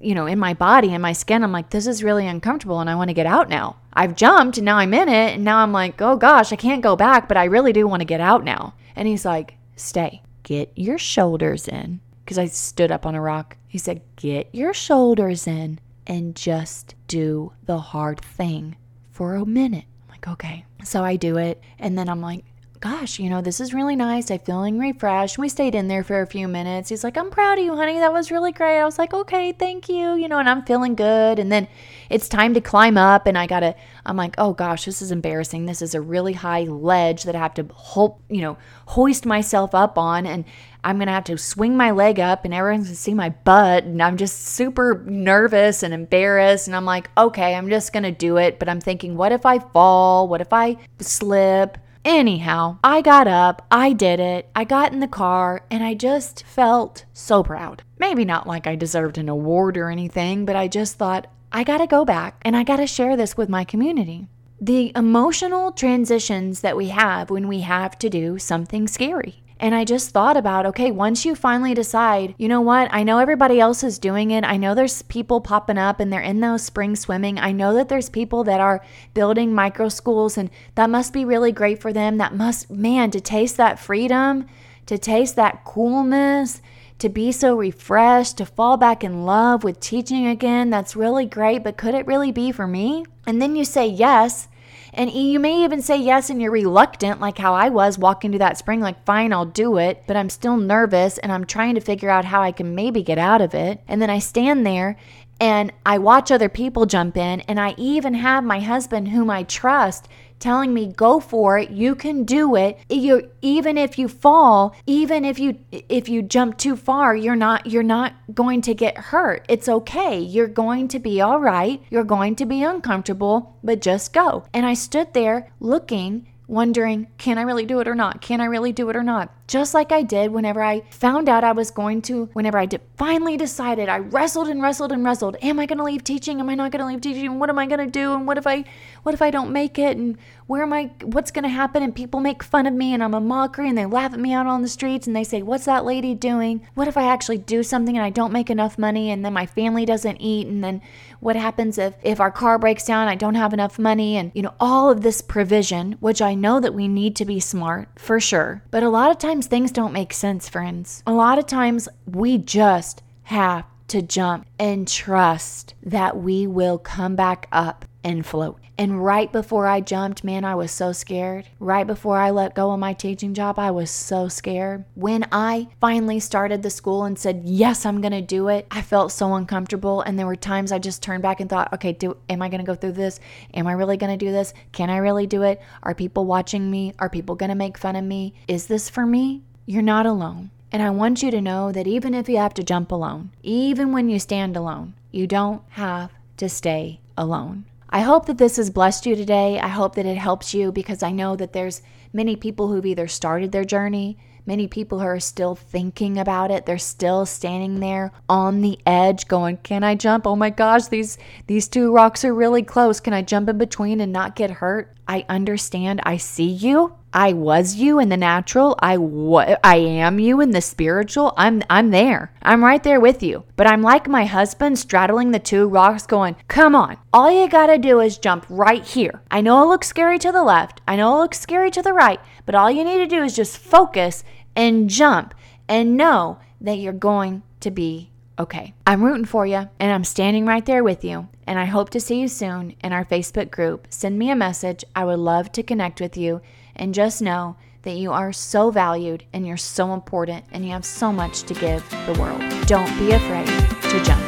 you 0.00 0.14
know, 0.14 0.26
in 0.26 0.38
my 0.38 0.54
body, 0.54 0.94
in 0.94 1.00
my 1.00 1.12
skin, 1.12 1.42
I'm 1.42 1.52
like, 1.52 1.70
This 1.70 1.86
is 1.86 2.04
really 2.04 2.26
uncomfortable 2.26 2.80
and 2.80 2.88
I 2.88 2.94
want 2.94 3.08
to 3.08 3.14
get 3.14 3.26
out 3.26 3.48
now. 3.48 3.76
I've 3.92 4.14
jumped 4.14 4.58
and 4.58 4.64
now 4.64 4.76
I'm 4.76 4.94
in 4.94 5.08
it. 5.08 5.34
And 5.34 5.44
now 5.44 5.58
I'm 5.58 5.72
like, 5.72 6.00
Oh 6.00 6.16
gosh, 6.16 6.52
I 6.52 6.56
can't 6.56 6.82
go 6.82 6.94
back, 6.94 7.26
but 7.26 7.36
I 7.36 7.44
really 7.44 7.72
do 7.72 7.88
want 7.88 8.00
to 8.00 8.06
get 8.06 8.20
out 8.20 8.44
now. 8.44 8.74
And 8.94 9.08
he's 9.08 9.24
like, 9.24 9.56
Stay, 9.74 10.22
get 10.44 10.70
your 10.76 10.98
shoulders 10.98 11.66
in 11.66 12.00
because 12.32 12.50
I 12.50 12.54
stood 12.54 12.90
up 12.90 13.04
on 13.04 13.14
a 13.14 13.20
rock. 13.20 13.58
He 13.68 13.76
said, 13.76 14.00
Get 14.16 14.48
your 14.54 14.72
shoulders 14.72 15.46
in 15.46 15.80
and 16.06 16.34
just 16.34 16.94
do 17.06 17.52
the 17.66 17.78
hard 17.78 18.22
thing 18.22 18.76
for 19.10 19.34
a 19.34 19.44
minute. 19.44 19.84
I'm 20.04 20.08
like, 20.08 20.26
Okay. 20.26 20.64
So 20.82 21.04
I 21.04 21.16
do 21.16 21.36
it. 21.36 21.60
And 21.78 21.98
then 21.98 22.08
I'm 22.08 22.22
like, 22.22 22.46
Gosh, 22.82 23.20
you 23.20 23.30
know, 23.30 23.40
this 23.40 23.60
is 23.60 23.72
really 23.72 23.94
nice. 23.94 24.28
I'm 24.28 24.40
feeling 24.40 24.76
refreshed. 24.76 25.38
We 25.38 25.48
stayed 25.48 25.76
in 25.76 25.86
there 25.86 26.02
for 26.02 26.20
a 26.20 26.26
few 26.26 26.48
minutes. 26.48 26.88
He's 26.88 27.04
like, 27.04 27.16
I'm 27.16 27.30
proud 27.30 27.56
of 27.56 27.64
you, 27.64 27.76
honey. 27.76 28.00
That 28.00 28.12
was 28.12 28.32
really 28.32 28.50
great. 28.50 28.80
I 28.80 28.84
was 28.84 28.98
like, 28.98 29.14
Okay, 29.14 29.52
thank 29.52 29.88
you. 29.88 30.14
You 30.14 30.26
know, 30.26 30.40
and 30.40 30.48
I'm 30.48 30.64
feeling 30.64 30.96
good. 30.96 31.38
And 31.38 31.52
then 31.52 31.68
it's 32.10 32.28
time 32.28 32.54
to 32.54 32.60
climb 32.60 32.98
up. 32.98 33.28
And 33.28 33.38
I 33.38 33.46
got 33.46 33.60
to, 33.60 33.76
I'm 34.04 34.16
like, 34.16 34.34
Oh 34.36 34.52
gosh, 34.52 34.84
this 34.84 35.00
is 35.00 35.12
embarrassing. 35.12 35.66
This 35.66 35.80
is 35.80 35.94
a 35.94 36.00
really 36.00 36.32
high 36.32 36.64
ledge 36.64 37.22
that 37.22 37.36
I 37.36 37.38
have 37.38 37.54
to, 37.54 37.68
hold, 37.72 38.20
you 38.28 38.40
know, 38.40 38.58
hoist 38.86 39.26
myself 39.26 39.76
up 39.76 39.96
on. 39.96 40.26
And 40.26 40.44
I'm 40.82 40.96
going 40.96 41.06
to 41.06 41.12
have 41.12 41.22
to 41.24 41.38
swing 41.38 41.76
my 41.76 41.92
leg 41.92 42.18
up 42.18 42.44
and 42.44 42.52
everyone's 42.52 42.86
going 42.86 42.96
to 42.96 43.00
see 43.00 43.14
my 43.14 43.28
butt. 43.28 43.84
And 43.84 44.02
I'm 44.02 44.16
just 44.16 44.42
super 44.42 45.04
nervous 45.06 45.84
and 45.84 45.94
embarrassed. 45.94 46.66
And 46.66 46.74
I'm 46.74 46.84
like, 46.84 47.10
okay, 47.16 47.54
I'm 47.54 47.68
just 47.70 47.92
going 47.92 48.02
to 48.02 48.10
do 48.10 48.38
it. 48.38 48.58
But 48.58 48.68
I'm 48.68 48.80
thinking, 48.80 49.16
what 49.16 49.30
if 49.30 49.46
I 49.46 49.60
fall? 49.60 50.26
What 50.26 50.40
if 50.40 50.52
I 50.52 50.78
slip? 50.98 51.78
Anyhow, 52.04 52.78
I 52.82 53.00
got 53.00 53.28
up, 53.28 53.64
I 53.70 53.92
did 53.92 54.18
it, 54.18 54.50
I 54.56 54.64
got 54.64 54.92
in 54.92 54.98
the 54.98 55.06
car, 55.06 55.64
and 55.70 55.84
I 55.84 55.94
just 55.94 56.44
felt 56.44 57.04
so 57.12 57.44
proud. 57.44 57.84
Maybe 57.96 58.24
not 58.24 58.44
like 58.46 58.66
I 58.66 58.74
deserved 58.74 59.18
an 59.18 59.28
award 59.28 59.76
or 59.76 59.88
anything, 59.88 60.44
but 60.44 60.56
I 60.56 60.66
just 60.66 60.96
thought, 60.96 61.28
I 61.52 61.62
gotta 61.62 61.86
go 61.86 62.04
back 62.04 62.40
and 62.42 62.56
I 62.56 62.64
gotta 62.64 62.88
share 62.88 63.16
this 63.16 63.36
with 63.36 63.48
my 63.48 63.62
community. 63.62 64.26
The 64.60 64.90
emotional 64.96 65.70
transitions 65.70 66.60
that 66.60 66.76
we 66.76 66.88
have 66.88 67.30
when 67.30 67.46
we 67.46 67.60
have 67.60 67.96
to 68.00 68.10
do 68.10 68.36
something 68.36 68.88
scary. 68.88 69.41
And 69.62 69.76
I 69.76 69.84
just 69.84 70.10
thought 70.10 70.36
about 70.36 70.66
okay, 70.66 70.90
once 70.90 71.24
you 71.24 71.36
finally 71.36 71.72
decide, 71.72 72.34
you 72.36 72.48
know 72.48 72.60
what, 72.60 72.92
I 72.92 73.04
know 73.04 73.20
everybody 73.20 73.60
else 73.60 73.84
is 73.84 74.00
doing 74.00 74.32
it. 74.32 74.42
I 74.42 74.56
know 74.56 74.74
there's 74.74 75.02
people 75.02 75.40
popping 75.40 75.78
up 75.78 76.00
and 76.00 76.12
they're 76.12 76.20
in 76.20 76.40
those 76.40 76.64
spring 76.64 76.96
swimming. 76.96 77.38
I 77.38 77.52
know 77.52 77.72
that 77.74 77.88
there's 77.88 78.08
people 78.08 78.42
that 78.42 78.60
are 78.60 78.84
building 79.14 79.54
micro 79.54 79.88
schools, 79.88 80.36
and 80.36 80.50
that 80.74 80.90
must 80.90 81.12
be 81.12 81.24
really 81.24 81.52
great 81.52 81.80
for 81.80 81.92
them. 81.92 82.18
That 82.18 82.34
must, 82.34 82.72
man, 82.72 83.12
to 83.12 83.20
taste 83.20 83.56
that 83.56 83.78
freedom, 83.78 84.48
to 84.86 84.98
taste 84.98 85.36
that 85.36 85.64
coolness 85.64 86.60
to 86.98 87.08
be 87.08 87.32
so 87.32 87.56
refreshed, 87.56 88.38
to 88.38 88.46
fall 88.46 88.76
back 88.76 89.02
in 89.02 89.24
love 89.24 89.64
with 89.64 89.80
teaching 89.80 90.24
again, 90.24 90.70
that's 90.70 90.94
really 90.94 91.26
great, 91.26 91.64
but 91.64 91.76
could 91.76 91.96
it 91.96 92.06
really 92.06 92.30
be 92.30 92.52
for 92.52 92.64
me? 92.64 93.04
And 93.26 93.42
then 93.42 93.56
you 93.56 93.64
say 93.64 93.88
yes, 93.88 94.46
and 94.92 95.10
you 95.10 95.40
may 95.40 95.64
even 95.64 95.80
say 95.80 95.96
yes 95.96 96.30
and 96.30 96.40
you're 96.40 96.50
reluctant, 96.50 97.20
like 97.20 97.38
how 97.38 97.54
I 97.54 97.68
was 97.68 97.98
walking 97.98 98.32
to 98.32 98.38
that 98.38 98.58
spring, 98.58 98.80
like, 98.80 99.04
fine, 99.04 99.32
I'll 99.32 99.46
do 99.46 99.78
it, 99.78 100.02
but 100.06 100.16
I'm 100.16 100.28
still 100.28 100.56
nervous 100.56 101.18
and 101.18 101.32
I'm 101.32 101.44
trying 101.44 101.74
to 101.76 101.80
figure 101.80 102.10
out 102.10 102.26
how 102.26 102.42
I 102.42 102.52
can 102.52 102.74
maybe 102.74 103.02
get 103.02 103.18
out 103.18 103.40
of 103.40 103.54
it. 103.54 103.80
And 103.88 104.02
then 104.02 104.10
I 104.10 104.18
stand 104.18 104.66
there 104.66 104.96
and 105.40 105.72
I 105.84 105.98
watch 105.98 106.30
other 106.30 106.48
people 106.48 106.86
jump 106.86 107.16
in, 107.16 107.40
and 107.40 107.58
I 107.58 107.74
even 107.76 108.14
have 108.14 108.44
my 108.44 108.60
husband, 108.60 109.08
whom 109.08 109.28
I 109.28 109.42
trust, 109.42 110.06
telling 110.42 110.74
me 110.74 110.88
go 110.88 111.20
for 111.20 111.58
it. 111.58 111.70
You 111.70 111.94
can 111.94 112.24
do 112.24 112.56
it. 112.56 112.78
You 112.90 113.30
even 113.40 113.78
if 113.78 113.98
you 113.98 114.08
fall 114.08 114.74
even 114.86 115.24
if 115.24 115.38
you 115.38 115.58
if 115.70 116.08
you 116.08 116.22
jump 116.22 116.58
too 116.58 116.76
far 116.76 117.14
you're 117.16 117.36
not 117.36 117.66
you're 117.66 117.82
not 117.82 118.12
going 118.34 118.60
to 118.62 118.74
get 118.74 118.98
hurt. 118.98 119.46
It's 119.48 119.68
okay. 119.68 120.18
You're 120.18 120.48
going 120.48 120.88
to 120.88 120.98
be 120.98 121.20
all 121.20 121.40
right. 121.40 121.80
You're 121.90 122.04
going 122.04 122.36
to 122.36 122.46
be 122.46 122.62
uncomfortable 122.62 123.56
but 123.62 123.80
just 123.80 124.12
go. 124.12 124.44
And 124.52 124.66
i 124.66 124.74
stood 124.74 125.14
there 125.14 125.52
looking 125.60 126.26
wondering, 126.52 127.08
can 127.16 127.38
I 127.38 127.42
really 127.42 127.64
do 127.64 127.80
it 127.80 127.88
or 127.88 127.94
not? 127.94 128.20
Can 128.20 128.42
I 128.42 128.44
really 128.44 128.72
do 128.72 128.90
it 128.90 128.94
or 128.94 129.02
not? 129.02 129.32
Just 129.48 129.72
like 129.72 129.90
I 129.90 130.02
did 130.02 130.32
whenever 130.32 130.62
I 130.62 130.82
found 130.90 131.26
out 131.28 131.44
I 131.44 131.52
was 131.52 131.70
going 131.70 132.02
to, 132.02 132.26
whenever 132.34 132.58
I 132.58 132.66
did, 132.66 132.82
finally 132.98 133.38
decided, 133.38 133.88
I 133.88 133.98
wrestled 133.98 134.48
and 134.48 134.60
wrestled 134.60 134.92
and 134.92 135.02
wrestled. 135.02 135.36
Am 135.40 135.58
I 135.58 135.64
going 135.64 135.78
to 135.78 135.84
leave 135.84 136.04
teaching? 136.04 136.40
Am 136.40 136.50
I 136.50 136.54
not 136.54 136.70
going 136.70 136.80
to 136.80 136.86
leave 136.86 137.00
teaching? 137.00 137.38
What 137.38 137.48
am 137.48 137.58
I 137.58 137.66
going 137.66 137.80
to 137.80 137.90
do? 137.90 138.12
And 138.12 138.26
what 138.26 138.36
if 138.36 138.46
I, 138.46 138.64
what 139.02 139.14
if 139.14 139.22
I 139.22 139.30
don't 139.30 139.50
make 139.50 139.78
it? 139.78 139.96
And 139.96 140.18
where 140.46 140.62
am 140.62 140.72
I, 140.72 140.90
what's 141.02 141.30
going 141.30 141.44
to 141.44 141.48
happen? 141.48 141.82
And 141.82 141.94
people 141.94 142.20
make 142.20 142.42
fun 142.42 142.66
of 142.66 142.74
me 142.74 142.94
and 142.94 143.02
I'm 143.02 143.14
a 143.14 143.20
mockery 143.20 143.68
and 143.68 143.76
they 143.76 143.86
laugh 143.86 144.12
at 144.12 144.20
me 144.20 144.32
out 144.32 144.46
on 144.46 144.62
the 144.62 144.68
streets 144.68 145.06
and 145.06 145.14
they 145.14 145.24
say, 145.24 145.42
what's 145.42 145.64
that 145.64 145.84
lady 145.84 146.14
doing? 146.14 146.66
What 146.74 146.88
if 146.88 146.96
I 146.96 147.04
actually 147.04 147.38
do 147.38 147.62
something 147.62 147.96
and 147.96 148.04
I 148.04 148.10
don't 148.10 148.32
make 148.32 148.50
enough 148.50 148.78
money 148.78 149.10
and 149.10 149.24
then 149.24 149.32
my 149.32 149.46
family 149.46 149.84
doesn't 149.84 150.20
eat? 150.20 150.46
And 150.46 150.62
then 150.62 150.82
what 151.20 151.36
happens 151.36 151.78
if, 151.78 151.94
if 152.02 152.20
our 152.20 152.30
car 152.30 152.58
breaks 152.58 152.84
down? 152.84 153.08
I 153.08 153.14
don't 153.14 153.34
have 153.34 153.52
enough 153.52 153.78
money 153.78 154.16
and, 154.16 154.32
you 154.34 154.42
know, 154.42 154.54
all 154.60 154.90
of 154.90 155.02
this 155.02 155.20
provision, 155.20 155.92
which 156.00 156.20
I 156.20 156.34
know 156.34 156.60
that 156.60 156.74
we 156.74 156.88
need 156.88 157.16
to 157.16 157.24
be 157.24 157.40
smart 157.40 157.88
for 157.96 158.20
sure. 158.20 158.62
But 158.70 158.82
a 158.82 158.90
lot 158.90 159.10
of 159.10 159.18
times 159.18 159.46
things 159.46 159.70
don't 159.70 159.92
make 159.92 160.12
sense, 160.12 160.48
friends. 160.48 161.02
A 161.06 161.12
lot 161.12 161.38
of 161.38 161.46
times 161.46 161.88
we 162.06 162.38
just 162.38 163.02
have 163.24 163.64
to 163.88 164.02
jump 164.02 164.46
and 164.58 164.88
trust 164.88 165.74
that 165.82 166.16
we 166.16 166.46
will 166.46 166.78
come 166.78 167.14
back 167.14 167.46
up 167.52 167.84
and 168.04 168.24
float. 168.26 168.58
And 168.78 169.04
right 169.04 169.30
before 169.30 169.66
I 169.66 169.80
jumped, 169.80 170.24
man, 170.24 170.44
I 170.44 170.54
was 170.54 170.72
so 170.72 170.92
scared. 170.92 171.46
Right 171.60 171.86
before 171.86 172.16
I 172.16 172.30
let 172.30 172.54
go 172.54 172.72
of 172.72 172.80
my 172.80 172.94
teaching 172.94 173.34
job, 173.34 173.58
I 173.58 173.70
was 173.70 173.90
so 173.90 174.28
scared. 174.28 174.84
When 174.94 175.26
I 175.30 175.68
finally 175.80 176.18
started 176.18 176.62
the 176.62 176.70
school 176.70 177.04
and 177.04 177.18
said, 177.18 177.42
"Yes, 177.44 177.84
I'm 177.84 178.00
going 178.00 178.12
to 178.12 178.22
do 178.22 178.48
it." 178.48 178.66
I 178.70 178.82
felt 178.82 179.12
so 179.12 179.34
uncomfortable 179.34 180.00
and 180.00 180.18
there 180.18 180.26
were 180.26 180.36
times 180.36 180.72
I 180.72 180.78
just 180.78 181.02
turned 181.02 181.22
back 181.22 181.40
and 181.40 181.48
thought, 181.48 181.72
"Okay, 181.74 181.92
do 181.92 182.16
am 182.28 182.42
I 182.42 182.48
going 182.48 182.60
to 182.60 182.66
go 182.66 182.74
through 182.74 182.92
this? 182.92 183.20
Am 183.54 183.66
I 183.66 183.72
really 183.72 183.96
going 183.96 184.16
to 184.18 184.24
do 184.24 184.32
this? 184.32 184.54
Can 184.72 184.90
I 184.90 184.96
really 184.96 185.26
do 185.26 185.42
it? 185.42 185.60
Are 185.82 185.94
people 185.94 186.24
watching 186.24 186.70
me? 186.70 186.94
Are 186.98 187.10
people 187.10 187.34
going 187.34 187.50
to 187.50 187.54
make 187.54 187.78
fun 187.78 187.96
of 187.96 188.04
me? 188.04 188.34
Is 188.48 188.66
this 188.66 188.88
for 188.88 189.06
me?" 189.06 189.42
You're 189.64 189.82
not 189.82 190.06
alone. 190.06 190.50
And 190.72 190.82
I 190.82 190.90
want 190.90 191.22
you 191.22 191.30
to 191.30 191.40
know 191.40 191.70
that 191.70 191.86
even 191.86 192.14
if 192.14 192.28
you 192.28 192.38
have 192.38 192.54
to 192.54 192.64
jump 192.64 192.90
alone, 192.90 193.30
even 193.42 193.92
when 193.92 194.08
you 194.08 194.18
stand 194.18 194.56
alone, 194.56 194.94
you 195.10 195.26
don't 195.26 195.62
have 195.70 196.10
to 196.38 196.48
stay 196.48 197.00
alone. 197.16 197.66
I 197.94 198.00
hope 198.00 198.24
that 198.24 198.38
this 198.38 198.56
has 198.56 198.70
blessed 198.70 199.04
you 199.04 199.14
today. 199.14 199.60
I 199.60 199.68
hope 199.68 199.96
that 199.96 200.06
it 200.06 200.16
helps 200.16 200.54
you 200.54 200.72
because 200.72 201.02
I 201.02 201.10
know 201.10 201.36
that 201.36 201.52
there's 201.52 201.82
many 202.10 202.36
people 202.36 202.68
who've 202.68 202.86
either 202.86 203.06
started 203.06 203.52
their 203.52 203.66
journey, 203.66 204.16
many 204.46 204.66
people 204.66 204.98
who 205.00 205.04
are 205.04 205.20
still 205.20 205.54
thinking 205.54 206.16
about 206.18 206.50
it. 206.50 206.64
They're 206.64 206.78
still 206.78 207.26
standing 207.26 207.80
there 207.80 208.10
on 208.30 208.62
the 208.62 208.78
edge 208.86 209.28
going, 209.28 209.58
"Can 209.58 209.84
I 209.84 209.94
jump? 209.94 210.26
Oh 210.26 210.36
my 210.36 210.48
gosh, 210.48 210.86
these 210.86 211.18
these 211.48 211.68
two 211.68 211.92
rocks 211.92 212.24
are 212.24 212.34
really 212.34 212.62
close. 212.62 212.98
Can 212.98 213.12
I 213.12 213.20
jump 213.20 213.50
in 213.50 213.58
between 213.58 214.00
and 214.00 214.10
not 214.10 214.36
get 214.36 214.50
hurt?" 214.52 214.96
I 215.06 215.26
understand. 215.28 216.00
I 216.04 216.16
see 216.16 216.48
you. 216.48 216.94
I 217.12 217.32
was 217.32 217.76
you 217.76 217.98
in 217.98 218.08
the 218.08 218.16
natural. 218.16 218.76
I 218.80 218.96
wa- 218.96 219.56
I 219.62 219.76
am 219.76 220.18
you 220.18 220.40
in 220.40 220.50
the 220.52 220.60
spiritual. 220.60 221.34
I'm 221.36 221.62
I'm 221.68 221.90
there. 221.90 222.32
I'm 222.42 222.64
right 222.64 222.82
there 222.82 223.00
with 223.00 223.22
you. 223.22 223.44
But 223.56 223.66
I'm 223.66 223.82
like 223.82 224.08
my 224.08 224.24
husband 224.24 224.78
straddling 224.78 225.30
the 225.30 225.38
two 225.38 225.68
rocks 225.68 226.06
going, 226.06 226.36
"Come 226.48 226.74
on. 226.74 226.96
All 227.12 227.30
you 227.30 227.48
got 227.48 227.66
to 227.66 227.78
do 227.78 228.00
is 228.00 228.18
jump 228.18 228.46
right 228.48 228.84
here. 228.84 229.22
I 229.30 229.40
know 229.40 229.62
it 229.62 229.68
looks 229.68 229.88
scary 229.88 230.18
to 230.20 230.32
the 230.32 230.42
left. 230.42 230.80
I 230.88 230.96
know 230.96 231.14
it 231.16 231.18
looks 231.18 231.40
scary 231.40 231.70
to 231.72 231.82
the 231.82 231.92
right, 231.92 232.20
but 232.46 232.54
all 232.54 232.70
you 232.70 232.84
need 232.84 232.98
to 232.98 233.06
do 233.06 233.22
is 233.22 233.36
just 233.36 233.58
focus 233.58 234.24
and 234.56 234.88
jump 234.88 235.34
and 235.68 235.96
know 235.96 236.38
that 236.60 236.78
you're 236.78 236.92
going 236.92 237.42
to 237.60 237.70
be 237.70 238.10
okay. 238.38 238.74
I'm 238.86 239.02
rooting 239.02 239.24
for 239.24 239.46
you 239.46 239.68
and 239.78 239.92
I'm 239.92 240.04
standing 240.04 240.46
right 240.46 240.64
there 240.64 240.84
with 240.84 241.04
you. 241.04 241.28
And 241.46 241.58
I 241.58 241.64
hope 241.64 241.90
to 241.90 242.00
see 242.00 242.20
you 242.20 242.28
soon 242.28 242.76
in 242.82 242.92
our 242.92 243.04
Facebook 243.04 243.50
group. 243.50 243.86
Send 243.90 244.18
me 244.18 244.30
a 244.30 244.36
message. 244.36 244.84
I 244.94 245.04
would 245.04 245.18
love 245.18 245.50
to 245.52 245.62
connect 245.62 246.00
with 246.00 246.16
you. 246.16 246.40
And 246.82 246.92
just 246.92 247.22
know 247.22 247.54
that 247.82 247.92
you 247.92 248.10
are 248.10 248.32
so 248.32 248.72
valued 248.72 249.22
and 249.32 249.46
you're 249.46 249.56
so 249.56 249.94
important 249.94 250.44
and 250.50 250.64
you 250.64 250.72
have 250.72 250.84
so 250.84 251.12
much 251.12 251.44
to 251.44 251.54
give 251.54 251.88
the 252.06 252.16
world. 252.18 252.40
Don't 252.66 252.98
be 252.98 253.12
afraid 253.12 253.46
to 253.46 254.02
jump. 254.02 254.20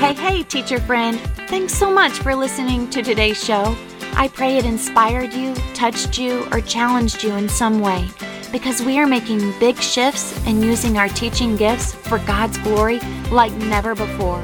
Hey, 0.00 0.14
hey, 0.14 0.42
teacher 0.42 0.80
friend. 0.80 1.20
Thanks 1.48 1.74
so 1.74 1.92
much 1.92 2.12
for 2.12 2.34
listening 2.34 2.88
to 2.88 3.02
today's 3.02 3.44
show. 3.44 3.76
I 4.14 4.28
pray 4.28 4.56
it 4.56 4.64
inspired 4.64 5.34
you, 5.34 5.52
touched 5.74 6.18
you, 6.18 6.48
or 6.50 6.62
challenged 6.62 7.22
you 7.22 7.34
in 7.34 7.46
some 7.46 7.80
way 7.80 8.08
because 8.50 8.80
we 8.80 8.98
are 8.98 9.06
making 9.06 9.52
big 9.60 9.76
shifts 9.76 10.34
and 10.46 10.64
using 10.64 10.96
our 10.96 11.10
teaching 11.10 11.56
gifts 11.56 11.92
for 11.92 12.20
God's 12.20 12.56
glory 12.56 13.00
like 13.30 13.52
never 13.52 13.94
before. 13.94 14.42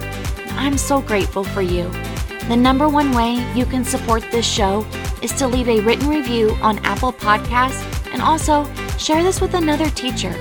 I'm 0.51 0.77
so 0.77 1.01
grateful 1.01 1.45
for 1.45 1.63
you. 1.63 1.91
The 2.49 2.57
number 2.57 2.91
one 2.91 3.13
way 3.13 3.43
you 3.55 3.65
can 3.65 3.85
support 3.85 4.23
this 4.31 4.47
show 4.47 4.85
is 5.23 5.33
to 5.35 5.47
leave 5.49 5.69
a 5.69 5.81
written 5.81 6.09
review 6.09 6.51
on 6.63 6.79
Apple 6.81 7.13
Podcasts 7.13 7.85
and 8.13 8.23
also 8.23 8.65
share 8.99 9.23
this 9.23 9.41
with 9.41 9.55
another 9.55 9.89
teacher. 9.91 10.35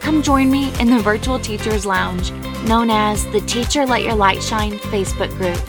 Come 0.00 0.22
join 0.22 0.50
me 0.50 0.72
in 0.80 0.90
the 0.90 0.98
Virtual 0.98 1.38
Teachers 1.38 1.86
Lounge, 1.86 2.30
known 2.66 2.90
as 2.90 3.24
the 3.32 3.40
Teacher 3.40 3.86
Let 3.86 4.02
Your 4.02 4.14
Light 4.14 4.42
Shine 4.42 4.72
Facebook 4.78 5.30
group. 5.36 5.60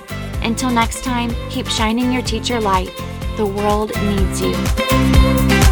Until 0.44 0.70
next 0.70 1.04
time, 1.04 1.34
keep 1.50 1.68
shining 1.68 2.12
your 2.12 2.22
teacher 2.22 2.60
light. 2.60 2.92
The 3.38 3.46
world 3.46 3.92
needs 4.04 4.42
you. 4.42 5.65